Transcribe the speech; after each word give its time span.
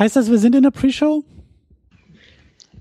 Heißt 0.00 0.16
das, 0.16 0.30
wir 0.30 0.38
sind 0.38 0.54
in 0.54 0.62
der 0.62 0.70
Pre-Show? 0.70 1.24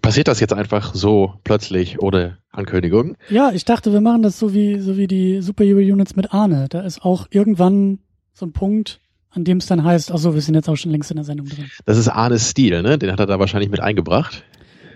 Passiert 0.01 0.29
das 0.29 0.39
jetzt 0.39 0.53
einfach 0.53 0.95
so 0.95 1.33
plötzlich 1.43 2.01
ohne 2.01 2.37
Ankündigung? 2.49 3.17
Ja, 3.29 3.51
ich 3.51 3.65
dachte, 3.65 3.91
wir 3.91 3.99
machen 3.99 4.21
das 4.23 4.39
so 4.39 4.53
wie, 4.53 4.79
so 4.79 4.95
wie 4.95 5.05
die 5.05 5.41
Superhero-Units 5.41 6.15
mit 6.15 6.33
Arne. 6.33 6.67
Da 6.69 6.79
ist 6.79 7.01
auch 7.01 7.27
irgendwann 7.29 7.99
so 8.31 8.45
ein 8.45 8.53
Punkt, 8.53 9.01
an 9.31 9.43
dem 9.43 9.57
es 9.57 9.65
dann 9.65 9.83
heißt, 9.83 10.13
ach 10.13 10.17
so, 10.17 10.33
wir 10.33 10.41
sind 10.41 10.55
jetzt 10.55 10.69
auch 10.69 10.77
schon 10.77 10.91
längst 10.91 11.11
in 11.11 11.17
der 11.17 11.25
Sendung 11.25 11.47
drin. 11.47 11.69
Das 11.85 11.97
ist 11.97 12.07
Arnes 12.07 12.49
Stil, 12.49 12.81
ne? 12.81 12.97
Den 12.97 13.11
hat 13.11 13.19
er 13.19 13.25
da 13.25 13.37
wahrscheinlich 13.37 13.69
mit 13.69 13.81
eingebracht. 13.81 14.45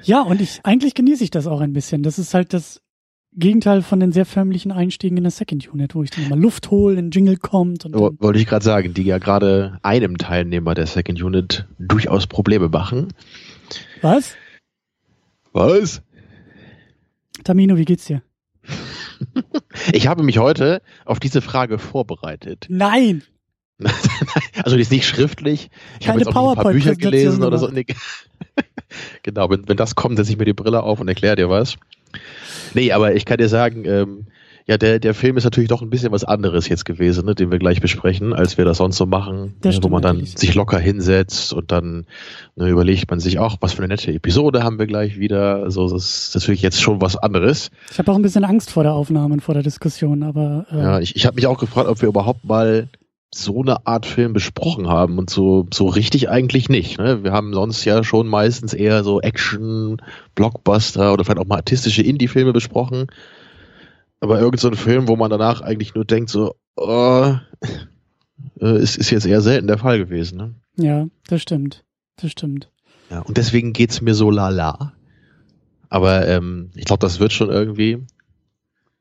Ja, 0.04 0.22
und 0.22 0.40
ich, 0.40 0.62
eigentlich 0.64 0.94
genieße 0.94 1.26
ich 1.26 1.30
das 1.30 1.46
auch 1.46 1.60
ein 1.60 1.74
bisschen. 1.74 2.04
Das 2.04 2.18
ist 2.20 2.34
halt 2.34 2.54
das 2.54 2.80
Gegenteil 3.36 3.82
von 3.82 4.00
den 4.00 4.12
sehr 4.12 4.26
förmlichen 4.26 4.72
Einstiegen 4.72 5.18
in 5.18 5.24
der 5.24 5.32
Second 5.32 5.72
Unit, 5.74 5.96
wo 5.96 6.04
ich 6.04 6.10
dann 6.12 6.30
mal 6.30 6.40
Luft 6.40 6.70
hole, 6.72 6.98
ein 6.98 7.12
Jingle 7.12 7.38
kommt. 7.38 7.86
Und 7.86 7.94
Wo- 7.96 8.12
Wollte 8.20 8.40
ich 8.40 8.46
gerade 8.46 8.64
sagen, 8.64 8.94
die 8.94 9.04
ja 9.04 9.18
gerade 9.18 9.80
einem 9.82 10.18
Teilnehmer 10.18 10.74
der 10.76 10.86
Second 10.88 11.22
Unit 11.22 11.66
durchaus 11.80 12.28
Probleme 12.28 12.70
machen. 12.70 13.08
was? 14.02 14.36
Was? 15.52 16.02
Tamino, 17.44 17.78
wie 17.78 17.86
geht's 17.86 18.06
dir? 18.06 18.22
Ich 19.92 20.08
habe 20.08 20.24
mich 20.24 20.38
heute 20.38 20.82
auf 21.06 21.20
diese 21.20 21.42
Frage 21.42 21.80
vorbereitet. 21.80 22.68
Nein! 22.70 23.24
Also 24.64 24.76
die 24.76 24.82
ist 24.84 24.92
nicht 24.92 25.06
schriftlich. 25.08 25.70
Ich 26.00 26.06
Keine 26.06 26.20
habe 26.20 26.20
jetzt 26.26 26.36
auch 26.36 26.56
ein 26.56 26.64
paar 26.64 26.72
Bücher 26.72 26.96
gelesen 26.96 27.44
oder 27.44 27.58
so. 27.58 27.70
Genau, 29.24 29.50
wenn, 29.50 29.68
wenn 29.68 29.78
das 29.78 29.96
kommt, 29.96 30.18
setze 30.18 30.32
ich 30.32 30.38
mir 30.38 30.46
die 30.46 30.54
Brille 30.54 30.84
auf 30.84 31.00
und 31.00 31.08
erkläre 31.08 31.36
dir 31.36 31.50
was. 31.50 31.76
Nee, 32.74 32.92
aber 32.92 33.16
ich 33.16 33.26
kann 33.26 33.38
dir 33.38 33.50
sagen, 33.50 33.86
ähm, 33.86 34.26
ja, 34.66 34.78
der, 34.78 35.00
der 35.00 35.14
Film 35.14 35.36
ist 35.36 35.44
natürlich 35.44 35.68
doch 35.70 35.82
ein 35.82 35.90
bisschen 35.90 36.12
was 36.14 36.24
anderes 36.24 36.70
jetzt 36.70 36.86
gewesen, 36.86 37.26
ne, 37.26 37.36
den 37.36 37.52
wir 37.52 37.60
gleich 37.60 37.82
besprechen, 37.82 38.34
als 38.34 38.58
wir 38.58 38.64
das 38.64 38.78
sonst 38.78 38.96
so 38.96 39.06
machen, 39.06 39.56
ne, 39.64 39.78
wo 39.82 39.90
man 39.90 40.02
dann 40.02 40.18
natürlich. 40.18 40.38
sich 40.38 40.56
locker 40.56 40.80
hinsetzt 40.80 41.52
und 41.52 41.72
dann 41.72 42.06
ne, 42.56 42.70
überlegt 42.70 43.10
man 43.10 43.20
sich 43.20 43.40
auch, 43.40 43.58
was 43.60 43.74
für 43.74 43.80
eine 43.80 43.90
nette 43.90 44.14
Episode 44.14 44.64
haben 44.64 44.80
wir 44.80 44.88
gleich 44.88 45.20
wieder. 45.20 45.64
Also 45.64 45.90
das 45.90 46.28
ist 46.28 46.36
natürlich 46.36 46.62
jetzt 46.62 46.82
schon 46.82 47.02
was 47.02 47.18
anderes. 47.18 47.72
Ich 47.92 48.00
habe 48.00 48.12
auch 48.12 48.16
ein 48.16 48.22
bisschen 48.22 48.46
Angst 48.46 48.72
vor 48.72 48.84
der 48.84 48.94
Aufnahme 48.94 49.34
und 49.34 49.42
vor 49.42 49.54
der 49.54 49.64
Diskussion, 49.64 50.24
aber 50.24 50.66
äh, 50.72 50.78
Ja, 50.78 51.00
ich, 51.00 51.16
ich 51.18 51.26
habe 51.26 51.36
mich 51.36 51.48
auch 51.48 51.58
gefragt, 51.58 51.90
ob 51.90 52.02
wir 52.02 52.08
überhaupt 52.08 52.46
mal 52.46 52.88
so 53.34 53.62
eine 53.62 53.86
Art 53.86 54.06
Film 54.06 54.34
besprochen 54.34 54.88
haben 54.88 55.18
und 55.18 55.30
so 55.30 55.68
so 55.74 55.88
richtig 55.88 56.30
eigentlich 56.30 56.70
nicht. 56.70 56.98
Ne? 57.00 57.24
Wir 57.24 57.32
haben 57.32 57.54
sonst 57.54 57.84
ja 57.86 58.04
schon 58.04 58.28
meistens 58.28 58.74
eher 58.74 59.04
so 59.04 59.22
Action, 59.22 60.02
Blockbuster 60.36 61.14
oder 61.14 61.26
vielleicht 61.26 61.40
auch 61.40 61.46
mal 61.46 61.58
artistische 61.58 62.04
Indie-Filme 62.04 62.54
besprochen. 62.54 63.08
Aber 64.20 64.40
irgend 64.40 64.60
so 64.60 64.70
ein 64.70 64.76
Film, 64.76 65.08
wo 65.08 65.16
man 65.16 65.30
danach 65.30 65.62
eigentlich 65.62 65.96
nur 65.96 66.06
denkt, 66.06 66.30
so, 66.30 66.56
oh, 66.76 67.36
äh, 68.62 68.82
ist, 68.82 68.98
ist 68.98 69.10
jetzt 69.10 69.26
eher 69.26 69.42
selten 69.42 69.68
der 69.68 69.78
Fall 69.78 69.98
gewesen. 69.98 70.38
Ne? 70.38 70.56
ja, 70.78 71.08
das 71.28 71.42
stimmt. 71.42 71.84
Das 72.18 72.32
stimmt. 72.32 72.70
Ja, 73.10 73.20
und 73.22 73.38
deswegen 73.38 73.74
geht's 73.74 74.02
mir 74.02 74.14
so 74.14 74.32
lala. 74.32 74.94
Aber 75.90 76.28
ähm, 76.28 76.72
ich 76.76 76.86
glaube, 76.86 77.02
das 77.02 77.20
wird 77.20 77.34
schon 77.34 77.50
irgendwie. 77.50 78.06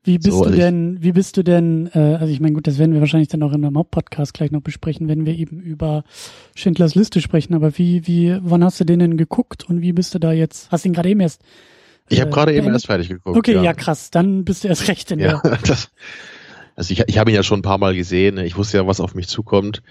Wie 0.05 0.17
bist 0.17 0.37
So, 0.37 0.43
du 0.43 0.51
denn, 0.51 0.97
wie 1.01 1.13
bist 1.13 1.37
du 1.37 1.43
denn, 1.43 1.89
äh, 1.93 1.99
also 1.99 2.33
ich 2.33 2.41
meine, 2.41 2.53
gut, 2.53 2.67
das 2.67 2.77
werden 2.77 2.93
wir 2.93 2.99
wahrscheinlich 2.99 3.29
dann 3.29 3.41
auch 3.41 3.53
in 3.53 3.63
einem 3.63 3.77
Hauptpodcast 3.77 4.33
gleich 4.33 4.51
noch 4.51 4.61
besprechen, 4.61 5.07
wenn 5.07 5.25
wir 5.25 5.33
eben 5.33 5.61
über 5.61 6.03
Schindlers 6.55 6.93
Liste 6.95 7.21
sprechen, 7.21 7.53
aber 7.53 7.77
wie, 7.77 8.05
wie, 8.05 8.37
wann 8.41 8.63
hast 8.63 8.79
du 8.79 8.83
den 8.83 8.99
denn 8.99 9.17
geguckt 9.17 9.63
und 9.69 9.81
wie 9.81 9.93
bist 9.93 10.13
du 10.13 10.19
da 10.19 10.33
jetzt, 10.33 10.69
hast 10.71 10.83
du 10.83 10.89
ihn 10.89 10.93
gerade 10.93 11.09
eben 11.09 11.21
erst 11.21 11.41
Ich 12.09 12.19
habe 12.19 12.29
Äh, 12.31 12.33
gerade 12.33 12.53
eben 12.53 12.67
erst 12.67 12.87
fertig 12.87 13.07
geguckt. 13.09 13.37
Okay, 13.37 13.63
ja. 13.63 13.73
krass, 13.73 14.11
dann 14.11 14.43
bist 14.43 14.63
du 14.65 14.67
erst 14.67 14.89
recht 14.89 15.09
in 15.11 15.19
Ja, 15.19 15.39
der, 15.39 15.57
das, 15.65 15.89
also 16.75 16.91
ich, 16.91 17.01
ich 17.07 17.17
habe 17.17 17.31
ihn 17.31 17.35
ja 17.35 17.43
schon 17.43 17.59
ein 17.59 17.63
paar 17.63 17.77
Mal 17.77 17.95
gesehen. 17.95 18.37
Ich 18.39 18.57
wusste 18.57 18.77
ja, 18.77 18.87
was 18.87 18.99
auf 18.99 19.15
mich 19.15 19.27
zukommt. 19.29 19.83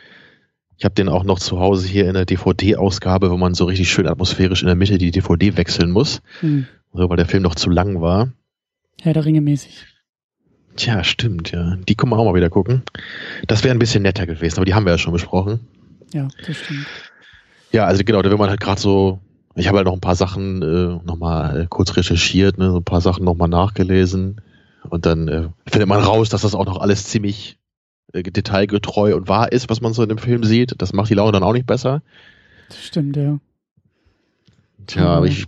Ich 0.77 0.85
habe 0.85 0.95
den 0.95 1.09
auch 1.09 1.25
noch 1.25 1.39
zu 1.39 1.59
Hause 1.61 1.87
hier 1.87 2.09
in 2.09 2.15
der 2.15 2.25
DVD-Ausgabe, 2.25 3.31
wo 3.31 3.37
man 3.37 3.55
so 3.55 3.65
richtig 3.67 3.91
schön 3.91 4.09
atmosphärisch 4.09 4.63
in 4.63 4.67
der 4.67 4.75
Mitte 4.75 4.99
die 4.99 5.11
DVD 5.11 5.57
wechseln 5.57 5.91
muss, 5.91 6.23
hm, 6.41 6.67
so, 6.93 7.09
weil 7.09 7.17
der 7.17 7.27
Film 7.27 7.45
noch 7.45 7.55
zu 7.55 7.71
lang 7.71 8.01
war. 8.01 8.33
Herr 9.01 9.13
der 9.15 9.25
Ringe 9.25 9.41
mäßig. 9.41 9.87
Tja, 10.77 11.05
stimmt, 11.05 11.53
ja. 11.53 11.77
Die 11.77 11.95
können 11.95 12.13
wir 12.13 12.19
auch 12.19 12.25
mal 12.25 12.35
wieder 12.35 12.51
gucken. 12.51 12.83
Das 13.47 13.63
wäre 13.63 13.75
ein 13.75 13.79
bisschen 13.79 14.03
netter 14.03 14.27
gewesen, 14.27 14.57
aber 14.57 14.65
die 14.65 14.75
haben 14.75 14.87
wir 14.87 14.93
ja 14.93 14.99
schon 14.99 15.13
besprochen. 15.13 15.61
Ja, 16.13 16.29
das 16.47 16.57
stimmt. 16.57 16.87
Ja, 17.73 17.87
also 17.87 18.03
genau, 18.05 18.23
da 18.23 18.31
will 18.31 18.39
man 18.39 18.51
halt 18.51 18.61
gerade 18.61 18.81
so, 18.81 19.21
ich 19.55 19.69
habe 19.69 19.79
halt 19.79 19.87
noch 19.87 19.95
ein 19.95 20.01
paar 20.01 20.17
Sachen 20.17 20.63
äh, 20.63 21.07
nochmal 21.07 21.63
äh, 21.63 21.67
kurz 21.69 21.97
recherchiert, 21.97 22.59
ne, 22.59 22.71
so 22.71 22.79
ein 22.79 22.85
paar 22.85 23.01
Sachen 23.01 23.25
nochmal 23.25 23.49
nachgelesen 23.49 24.41
und 24.89 25.07
dann 25.07 25.29
äh, 25.29 25.49
findet 25.67 25.89
man 25.89 26.03
raus, 26.03 26.29
dass 26.29 26.43
das 26.43 26.55
auch 26.55 26.67
noch 26.67 26.79
alles 26.79 27.05
ziemlich 27.05 27.59
äh, 28.13 28.23
detailgetreu 28.23 29.15
und 29.15 29.29
wahr 29.29 29.53
ist, 29.53 29.71
was 29.71 29.81
man 29.81 29.95
so 29.95 30.03
in 30.03 30.09
dem 30.09 30.19
Film 30.19 30.45
sieht. 30.45 30.75
Das 30.79 30.93
macht 30.93 31.11
die 31.11 31.15
Laune 31.15 31.33
dann 31.33 31.43
auch 31.43 31.53
nicht 31.53 31.67
besser. 31.67 32.03
Das 32.69 32.83
stimmt, 32.83 33.17
ja. 33.17 33.39
Tja, 34.87 35.07
aber 35.07 35.27
ich 35.27 35.47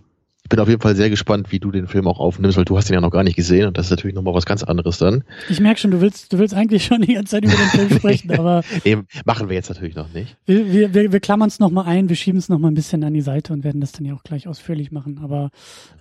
bin 0.49 0.61
auf 0.61 0.69
jeden 0.69 0.81
Fall 0.81 0.95
sehr 0.95 1.09
gespannt, 1.11 1.53
wie 1.53 1.59
du 1.59 1.71
den 1.71 1.87
Film 1.87 2.07
auch 2.07 2.19
aufnimmst, 2.19 2.57
weil 2.59 2.65
du 2.65 2.77
hast 2.77 2.91
ihn 2.91 2.95
ja 2.95 3.01
noch 3.01 3.11
gar 3.11 3.25
nicht 3.25 3.37
gesehen 3.37 3.67
und 3.67 3.79
das 3.79 3.87
ist 3.87 3.91
natürlich 3.91 4.15
nochmal 4.15 4.35
was 4.35 4.45
ganz 4.45 4.63
anderes 4.63 4.99
dann. 4.99 5.25
Ich 5.49 5.59
merke 5.61 5.81
schon, 5.81 5.91
du 5.91 6.01
willst, 6.01 6.33
du 6.33 6.39
willst 6.39 6.55
eigentlich 6.55 6.85
schon 6.85 7.01
die 7.03 7.15
ganze 7.15 7.33
Zeit 7.33 7.45
über 7.45 7.55
den 7.55 7.69
Film 7.89 7.91
sprechen, 7.99 8.31
aber 8.33 8.63
Nee, 8.85 8.99
machen 9.25 9.49
wir 9.49 9.57
jetzt 9.57 9.71
natürlich 9.71 9.95
noch 9.95 10.13
nicht. 10.13 10.37
wir, 10.47 10.71
wir, 10.73 10.95
wir, 10.95 11.13
wir 11.13 11.21
klammern 11.21 11.49
es 11.49 11.61
nochmal 11.61 11.87
ein, 11.87 12.09
wir 12.09 12.17
schieben 12.17 12.39
es 12.39 12.49
nochmal 12.49 12.71
ein 12.71 12.75
bisschen 12.75 13.03
an 13.05 13.15
die 13.15 13.23
Seite 13.23 13.53
und 13.53 13.65
werden 13.65 13.81
das 13.81 13.93
dann 13.93 14.05
ja 14.05 14.15
auch 14.15 14.23
gleich 14.23 14.47
ausführlich 14.47 14.93
machen, 14.93 15.21
aber, 15.23 15.51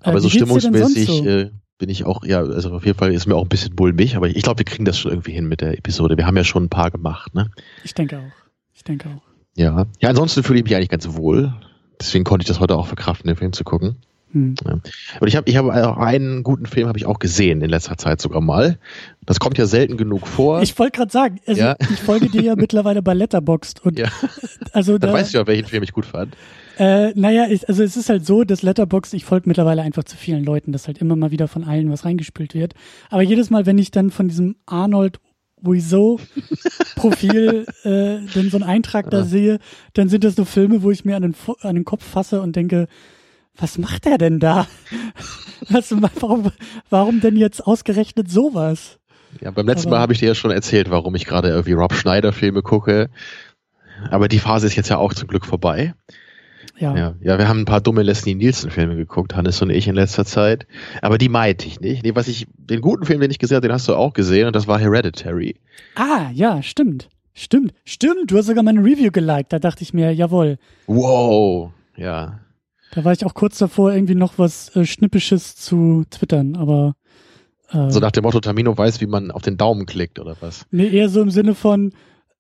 äh, 0.04 0.10
Aber 0.10 0.20
so 0.20 0.30
stimmungsmäßig 0.30 1.08
so? 1.08 1.26
äh, 1.26 1.52
bin 1.78 1.90
ich 1.90 2.06
auch, 2.06 2.24
ja, 2.26 2.40
also 2.40 2.72
auf 2.72 2.86
jeden 2.86 2.98
Fall 2.98 3.14
ist 3.14 3.26
mir 3.26 3.36
auch 3.36 3.44
ein 3.44 3.50
bisschen 3.50 3.74
mulmig, 3.78 4.16
aber 4.16 4.28
ich 4.30 4.42
glaube, 4.44 4.60
wir 4.60 4.66
kriegen 4.66 4.86
das 4.86 5.00
schon 5.00 5.12
irgendwie 5.12 5.32
hin 5.32 5.48
mit 5.48 5.62
der 5.62 5.78
Episode. 5.78 6.18
Wir 6.18 6.28
haben 6.28 6.38
ja 6.38 6.44
schon 6.44 6.66
ein 6.66 6.70
paar 6.70 6.92
gemacht, 6.92 7.34
ne? 7.34 7.50
Ich 7.84 7.94
denke 7.94 8.20
auch. 8.20 8.44
Ich 8.74 8.84
denke 8.84 9.10
auch. 9.10 9.22
Ja. 9.56 9.86
Ja, 10.00 10.10
ansonsten 10.10 10.44
fühle 10.44 10.60
ich 10.60 10.66
mich 10.66 10.76
eigentlich 10.76 10.90
ganz 10.90 11.08
wohl. 11.16 11.54
Deswegen 12.00 12.24
konnte 12.24 12.44
ich 12.44 12.48
das 12.48 12.60
heute 12.60 12.76
auch 12.76 12.88
verkraften, 12.88 13.28
den 13.28 13.36
Film 13.38 13.54
zu 13.54 13.64
gucken. 13.64 13.98
Hm. 14.34 14.56
Und 15.20 15.28
ich 15.28 15.36
habe 15.36 15.50
ich 15.50 15.56
hab 15.58 15.66
auch 15.66 15.98
einen 15.98 16.44
guten 16.44 16.66
Film 16.66 16.88
habe 16.88 16.98
ich 16.98 17.06
auch 17.06 17.20
gesehen 17.20 17.62
in 17.62 17.70
letzter 17.70 17.98
Zeit 17.98 18.20
sogar 18.22 18.42
mal. 18.42 18.78
Das 19.26 19.40
kommt 19.40 19.58
ja 19.58 19.66
selten 19.66 19.96
genug 19.96 20.28
vor. 20.28 20.62
Ich 20.62 20.78
wollte 20.78 20.98
gerade 20.98 21.12
sagen, 21.12 21.40
also 21.46 21.62
Ja. 21.62 21.76
ich 21.80 22.00
folge 22.02 22.30
dir 22.30 22.42
ja 22.42 22.56
mittlerweile 22.58 23.02
bei 23.02 23.14
Letterboxd 23.14 23.86
und 23.86 23.98
ja, 24.00 24.08
also 24.74 24.98
dann 24.98 25.12
da, 25.12 25.14
weißt 25.18 25.34
du 25.34 25.38
ja, 25.38 25.48
welchen 25.48 25.68
Film 25.68 25.84
ich 25.84 25.94
gut 25.94 26.06
fand. 26.06 26.36
äh, 26.80 27.12
naja, 27.14 27.46
ich, 27.50 27.70
also 27.70 27.84
es 27.84 27.96
ist 27.96 28.10
halt 28.10 28.26
so, 28.26 28.44
dass 28.44 28.64
Letterboxd, 28.64 29.14
ich 29.14 29.24
folge 29.24 29.48
mittlerweile 29.48 29.82
einfach 29.84 30.04
zu 30.04 30.18
vielen 30.18 30.44
Leuten, 30.44 30.72
dass 30.72 30.88
halt 30.88 30.98
immer 30.98 31.16
mal 31.16 31.32
wieder 31.32 31.48
von 31.48 31.64
allen 31.64 31.92
was 31.92 32.04
reingespült 32.04 32.54
wird. 32.56 32.74
Aber 33.12 33.22
jedes 33.22 33.50
Mal, 33.52 33.66
wenn 33.66 33.78
ich 33.78 33.92
dann 33.92 34.10
von 34.12 34.28
diesem 34.28 34.56
Arnold 34.66 35.20
Wieso 35.66 36.20
Profil 36.96 37.66
äh, 37.84 38.18
dann 38.34 38.50
so 38.50 38.58
einen 38.58 38.64
Eintrag 38.64 39.10
da 39.10 39.24
sehe, 39.24 39.60
dann 39.94 40.10
sind 40.10 40.26
das 40.26 40.36
so 40.36 40.44
Filme, 40.44 40.84
wo 40.84 40.92
ich 40.92 41.06
mir 41.06 41.16
an 41.16 41.22
den, 41.22 41.36
an 41.62 41.76
den 41.76 41.86
Kopf 41.86 42.04
fasse 42.04 42.42
und 42.42 42.56
denke, 42.58 42.88
was 43.58 43.78
macht 43.78 44.06
er 44.06 44.18
denn 44.18 44.40
da? 44.40 44.68
Was, 45.70 45.92
warum, 46.22 46.52
warum 46.90 47.22
denn 47.22 47.38
jetzt 47.38 47.66
ausgerechnet 47.66 48.30
sowas? 48.30 49.00
Ja, 49.42 49.52
beim 49.52 49.66
letzten 49.66 49.88
Aber- 49.88 49.98
Mal 49.98 50.02
habe 50.02 50.14
ich 50.14 50.20
dir 50.20 50.28
ja 50.28 50.36
schon 50.36 50.52
erzählt, 50.52 50.90
warum 50.90 51.16
ich 51.16 51.26
gerade 51.26 51.50
irgendwie 51.50 51.74
Rob 51.74 51.94
Schneider 51.94 52.34
Filme 52.34 52.62
gucke. 52.62 53.10
Aber 54.12 54.28
die 54.28 54.40
Phase 54.40 54.68
ist 54.68 54.76
jetzt 54.76 54.90
ja 54.90 54.98
auch 54.98 55.14
zum 55.14 55.28
Glück 55.28 55.46
vorbei. 55.46 55.94
Ja, 56.78 56.96
Ja, 56.98 57.16
ja, 57.22 57.38
wir 57.38 57.48
haben 57.48 57.62
ein 57.62 57.66
paar 57.66 57.82
dumme 57.82 58.02
Leslie 58.04 58.36
Nielsen 58.36 58.72
Filme 58.72 58.96
geguckt, 58.96 59.36
Hannes 59.36 59.62
und 59.62 59.70
ich 59.70 59.88
in 59.88 59.96
letzter 59.96 60.26
Zeit. 60.26 60.66
Aber 61.02 61.18
die 61.18 61.30
meinte 61.30 61.68
ich 61.68 61.80
nicht. 61.80 62.04
Nee, 62.04 62.16
was 62.16 62.28
ich, 62.28 62.48
den 62.58 62.82
guten 62.82 63.06
Film, 63.06 63.22
den 63.22 63.32
ich 63.32 63.40
gesehen 63.40 63.56
habe, 63.58 63.68
den 63.68 63.74
hast 63.74 63.88
du 63.88 63.96
auch 63.96 64.14
gesehen 64.14 64.48
und 64.48 64.56
das 64.56 64.68
war 64.68 64.80
Hereditary. 64.80 65.56
Ah, 65.96 66.30
ja, 66.34 66.62
stimmt. 66.64 67.10
Stimmt, 67.36 67.74
stimmt. 67.86 68.30
Du 68.32 68.38
hast 68.38 68.48
sogar 68.48 68.64
meine 68.64 68.80
Review 68.84 69.12
geliked. 69.12 69.54
Da 69.54 69.60
dachte 69.60 69.84
ich 69.84 69.94
mir, 69.94 70.12
jawohl. 70.14 70.58
Wow. 70.88 71.72
Ja. 71.96 72.40
Da 72.96 73.04
war 73.04 73.12
ich 73.12 73.26
auch 73.26 73.34
kurz 73.34 73.58
davor, 73.58 73.94
irgendwie 73.94 74.16
noch 74.16 74.38
was 74.38 74.76
äh, 74.76 74.86
Schnippisches 74.86 75.56
zu 75.56 76.04
twittern, 76.10 76.56
aber 76.56 76.96
äh, 77.72 77.90
So 77.90 78.00
nach 78.00 78.12
dem 78.12 78.24
Motto, 78.24 78.40
Tamino 78.40 78.78
weiß, 78.78 79.02
wie 79.02 79.08
man 79.08 79.32
auf 79.32 79.42
den 79.42 79.58
Daumen 79.58 79.86
klickt 79.86 80.20
oder 80.20 80.36
was. 80.42 80.66
nee, 80.72 80.88
eher 80.90 81.10
so 81.10 81.22
im 81.22 81.32
Sinne 81.32 81.56
von 81.56 81.92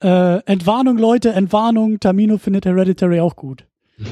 äh, 0.01 0.39
Entwarnung, 0.45 0.97
Leute, 0.97 1.31
Entwarnung, 1.33 1.99
Tamino 1.99 2.37
findet 2.37 2.65
Hereditary 2.65 3.19
auch 3.19 3.35
gut. 3.35 3.65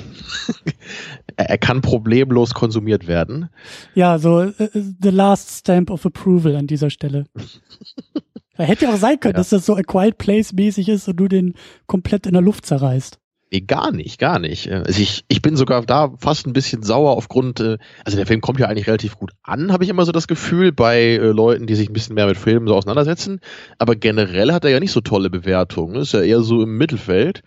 Er, 1.37 1.57
kann 1.57 1.81
problemlos 1.81 2.53
konsumiert 2.53 3.07
werden. 3.07 3.49
Ja, 3.95 4.19
so 4.19 4.41
äh, 4.41 4.53
the 4.73 5.09
last 5.09 5.49
stamp 5.51 5.89
of 5.89 6.05
approval 6.05 6.55
an 6.55 6.67
dieser 6.67 6.89
Stelle. 6.89 7.23
Hätte 8.55 8.85
ja 8.85 8.93
auch 8.93 8.97
sein 8.97 9.19
können, 9.19 9.33
Ja. 9.33 9.37
dass 9.37 9.49
das 9.49 9.65
so 9.65 9.75
a 9.75 9.81
quiet 9.81 10.17
place 10.19 10.53
mäßig 10.53 10.87
ist 10.89 11.07
und 11.07 11.15
du 11.17 11.27
den 11.27 11.55
komplett 11.87 12.27
in 12.27 12.33
der 12.33 12.41
Luft 12.43 12.65
zerreißt. 12.65 13.17
Nee, 13.51 13.61
gar 13.61 13.91
nicht, 13.91 14.17
gar 14.17 14.39
nicht. 14.39 14.67
Äh, 14.67 14.83
Also 14.85 15.01
ich, 15.01 15.25
ich 15.27 15.41
bin 15.41 15.57
sogar 15.57 15.85
da 15.85 16.13
fast 16.17 16.47
ein 16.47 16.53
bisschen 16.53 16.83
sauer 16.83 17.17
aufgrund, 17.17 17.59
äh, 17.59 17.77
also 18.05 18.15
der 18.15 18.25
Film 18.25 18.39
kommt 18.39 18.59
ja 18.59 18.67
eigentlich 18.67 18.87
relativ 18.87 19.17
gut 19.17 19.31
an, 19.43 19.73
habe 19.73 19.83
ich 19.83 19.89
immer 19.89 20.05
so 20.05 20.13
das 20.13 20.27
Gefühl, 20.27 20.71
bei 20.71 21.01
äh, 21.01 21.17
Leuten, 21.17 21.67
die 21.67 21.75
sich 21.75 21.89
ein 21.89 21.93
bisschen 21.93 22.15
mehr 22.15 22.27
mit 22.27 22.37
Filmen 22.37 22.67
so 22.67 22.75
auseinandersetzen. 22.75 23.41
Aber 23.77 23.95
generell 23.95 24.53
hat 24.53 24.63
er 24.63 24.71
ja 24.71 24.79
nicht 24.79 24.93
so 24.93 25.01
tolle 25.01 25.29
Bewertungen. 25.29 25.95
Ist 25.95 26.13
ja 26.13 26.21
eher 26.21 26.41
so 26.41 26.63
im 26.63 26.77
Mittelfeld. 26.77 27.43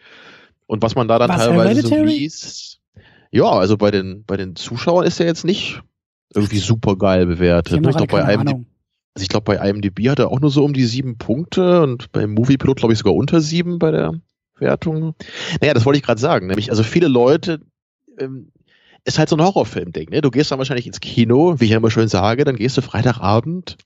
Und 0.67 0.83
was 0.83 0.95
man 0.95 1.09
da 1.09 1.19
dann 1.19 1.31
Was, 1.31 1.39
teilweise 1.39 1.87
so 1.87 2.05
liest. 2.05 2.81
Ja, 3.31 3.51
also 3.51 3.77
bei 3.79 3.91
den, 3.91 4.25
bei 4.27 4.37
den 4.37 4.57
Zuschauern 4.57 5.07
ist 5.07 5.21
er 5.21 5.27
jetzt 5.27 5.45
nicht 5.45 5.81
irgendwie 6.35 6.59
super 6.59 6.97
geil 6.97 7.27
bewertet. 7.27 7.73
haben 7.75 7.83
ne? 7.83 7.91
Ich 7.91 7.97
glaube, 7.97 8.13
bei 8.13 8.35
IMDb, 8.35 8.67
also 9.15 9.23
ich 9.23 9.29
glaube, 9.29 9.45
bei 9.45 9.69
IMDb 9.69 10.09
hat 10.09 10.19
er 10.19 10.31
auch 10.31 10.41
nur 10.41 10.51
so 10.51 10.65
um 10.65 10.75
die 10.75 10.85
sieben 10.85 11.17
Punkte 11.17 11.83
und 11.83 12.13
beim 12.13 12.35
Moviepilot 12.35 12.77
glaube 12.77 12.93
ich 12.93 12.99
sogar 12.99 13.15
unter 13.15 13.41
sieben 13.41 13.79
bei 13.79 13.91
der 13.91 14.15
Wertung. 14.59 15.15
Naja, 15.61 15.75
das 15.75 15.85
wollte 15.85 15.99
ich 15.99 16.05
gerade 16.05 16.21
sagen. 16.21 16.47
Nämlich, 16.47 16.71
also 16.71 16.83
viele 16.83 17.09
Leute, 17.09 17.61
ähm, 18.19 18.53
ist 19.05 19.19
halt 19.19 19.29
so 19.29 19.37
ein 19.37 19.43
Horrorfilm-Ding. 19.43 20.11
Ne? 20.11 20.21
Du 20.23 20.31
gehst 20.31 20.51
dann 20.51 20.59
wahrscheinlich 20.59 20.87
ins 20.87 21.01
Kino, 21.01 21.61
wie 21.61 21.65
ich 21.65 21.71
ja 21.73 21.77
immer 21.77 21.91
schön 21.91 22.09
sage, 22.09 22.45
dann 22.45 22.57
gehst 22.57 22.77
du 22.77 22.83
Freitagabend 22.83 23.77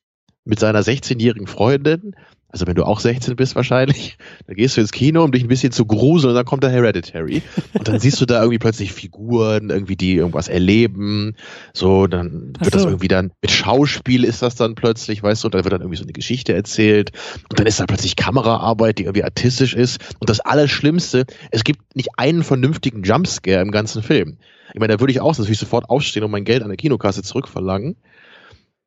mit 0.44 0.60
seiner 0.60 0.80
16-jährigen 0.80 1.46
Freundin, 1.46 2.14
also 2.50 2.66
wenn 2.66 2.74
du 2.74 2.84
auch 2.84 3.00
16 3.00 3.36
bist 3.36 3.56
wahrscheinlich, 3.56 4.16
dann 4.46 4.56
gehst 4.56 4.76
du 4.76 4.80
ins 4.80 4.92
Kino, 4.92 5.22
um 5.22 5.32
dich 5.32 5.42
ein 5.42 5.48
bisschen 5.48 5.70
zu 5.70 5.84
gruseln 5.84 6.30
und 6.30 6.34
dann 6.34 6.46
kommt 6.46 6.64
da 6.64 6.68
Hereditary 6.68 7.42
und 7.74 7.88
dann 7.88 8.00
siehst 8.00 8.20
du 8.20 8.26
da 8.26 8.40
irgendwie 8.40 8.58
plötzlich 8.58 8.92
Figuren, 8.92 9.70
irgendwie 9.70 9.96
die 9.96 10.14
irgendwas 10.14 10.48
erleben, 10.48 11.36
so, 11.74 12.06
dann 12.06 12.54
wird 12.58 12.64
so. 12.64 12.70
das 12.70 12.84
irgendwie 12.84 13.08
dann, 13.08 13.32
mit 13.42 13.50
Schauspiel 13.50 14.24
ist 14.24 14.40
das 14.40 14.54
dann 14.54 14.74
plötzlich, 14.74 15.22
weißt 15.22 15.44
du, 15.44 15.48
und 15.48 15.54
dann 15.54 15.64
wird 15.64 15.72
dann 15.72 15.82
irgendwie 15.82 15.98
so 15.98 16.04
eine 16.04 16.12
Geschichte 16.12 16.54
erzählt 16.54 17.12
und 17.50 17.58
dann 17.58 17.66
ist 17.66 17.80
da 17.80 17.86
plötzlich 17.86 18.16
Kameraarbeit, 18.16 18.98
die 18.98 19.04
irgendwie 19.04 19.24
artistisch 19.24 19.74
ist 19.74 20.00
und 20.18 20.30
das 20.30 20.40
Allerschlimmste, 20.40 21.26
es 21.50 21.64
gibt 21.64 21.96
nicht 21.96 22.10
einen 22.16 22.42
vernünftigen 22.42 23.02
Jumpscare 23.02 23.60
im 23.60 23.72
ganzen 23.72 24.02
Film. 24.02 24.38
Ich 24.72 24.80
meine, 24.80 24.94
da 24.94 25.00
würde 25.00 25.12
ich 25.12 25.20
auch 25.20 25.36
natürlich 25.36 25.58
sofort 25.58 25.88
aufstehen 25.88 26.24
und 26.24 26.30
mein 26.30 26.44
Geld 26.44 26.62
an 26.62 26.68
der 26.68 26.76
Kinokasse 26.76 27.22
zurückverlangen. 27.22 27.96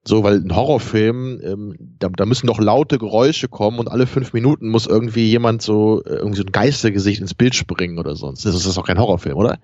So, 0.03 0.23
weil 0.23 0.37
ein 0.37 0.55
Horrorfilm, 0.55 1.39
ähm, 1.43 1.75
da, 1.99 2.09
da 2.09 2.25
müssen 2.25 2.47
doch 2.47 2.59
laute 2.59 2.97
Geräusche 2.97 3.47
kommen 3.47 3.77
und 3.77 3.87
alle 3.87 4.07
fünf 4.07 4.33
Minuten 4.33 4.69
muss 4.69 4.87
irgendwie 4.87 5.27
jemand 5.27 5.61
so, 5.61 6.03
äh, 6.03 6.15
irgendwie 6.15 6.37
so 6.37 6.43
ein 6.43 6.51
Geistergesicht 6.51 7.21
ins 7.21 7.35
Bild 7.35 7.53
springen 7.53 7.99
oder 7.99 8.15
sonst. 8.15 8.43
Das 8.43 8.55
ist, 8.55 8.65
das 8.65 8.73
doch 8.73 8.87
kein 8.87 8.97
Horrorfilm, 8.97 9.37
oder? 9.37 9.59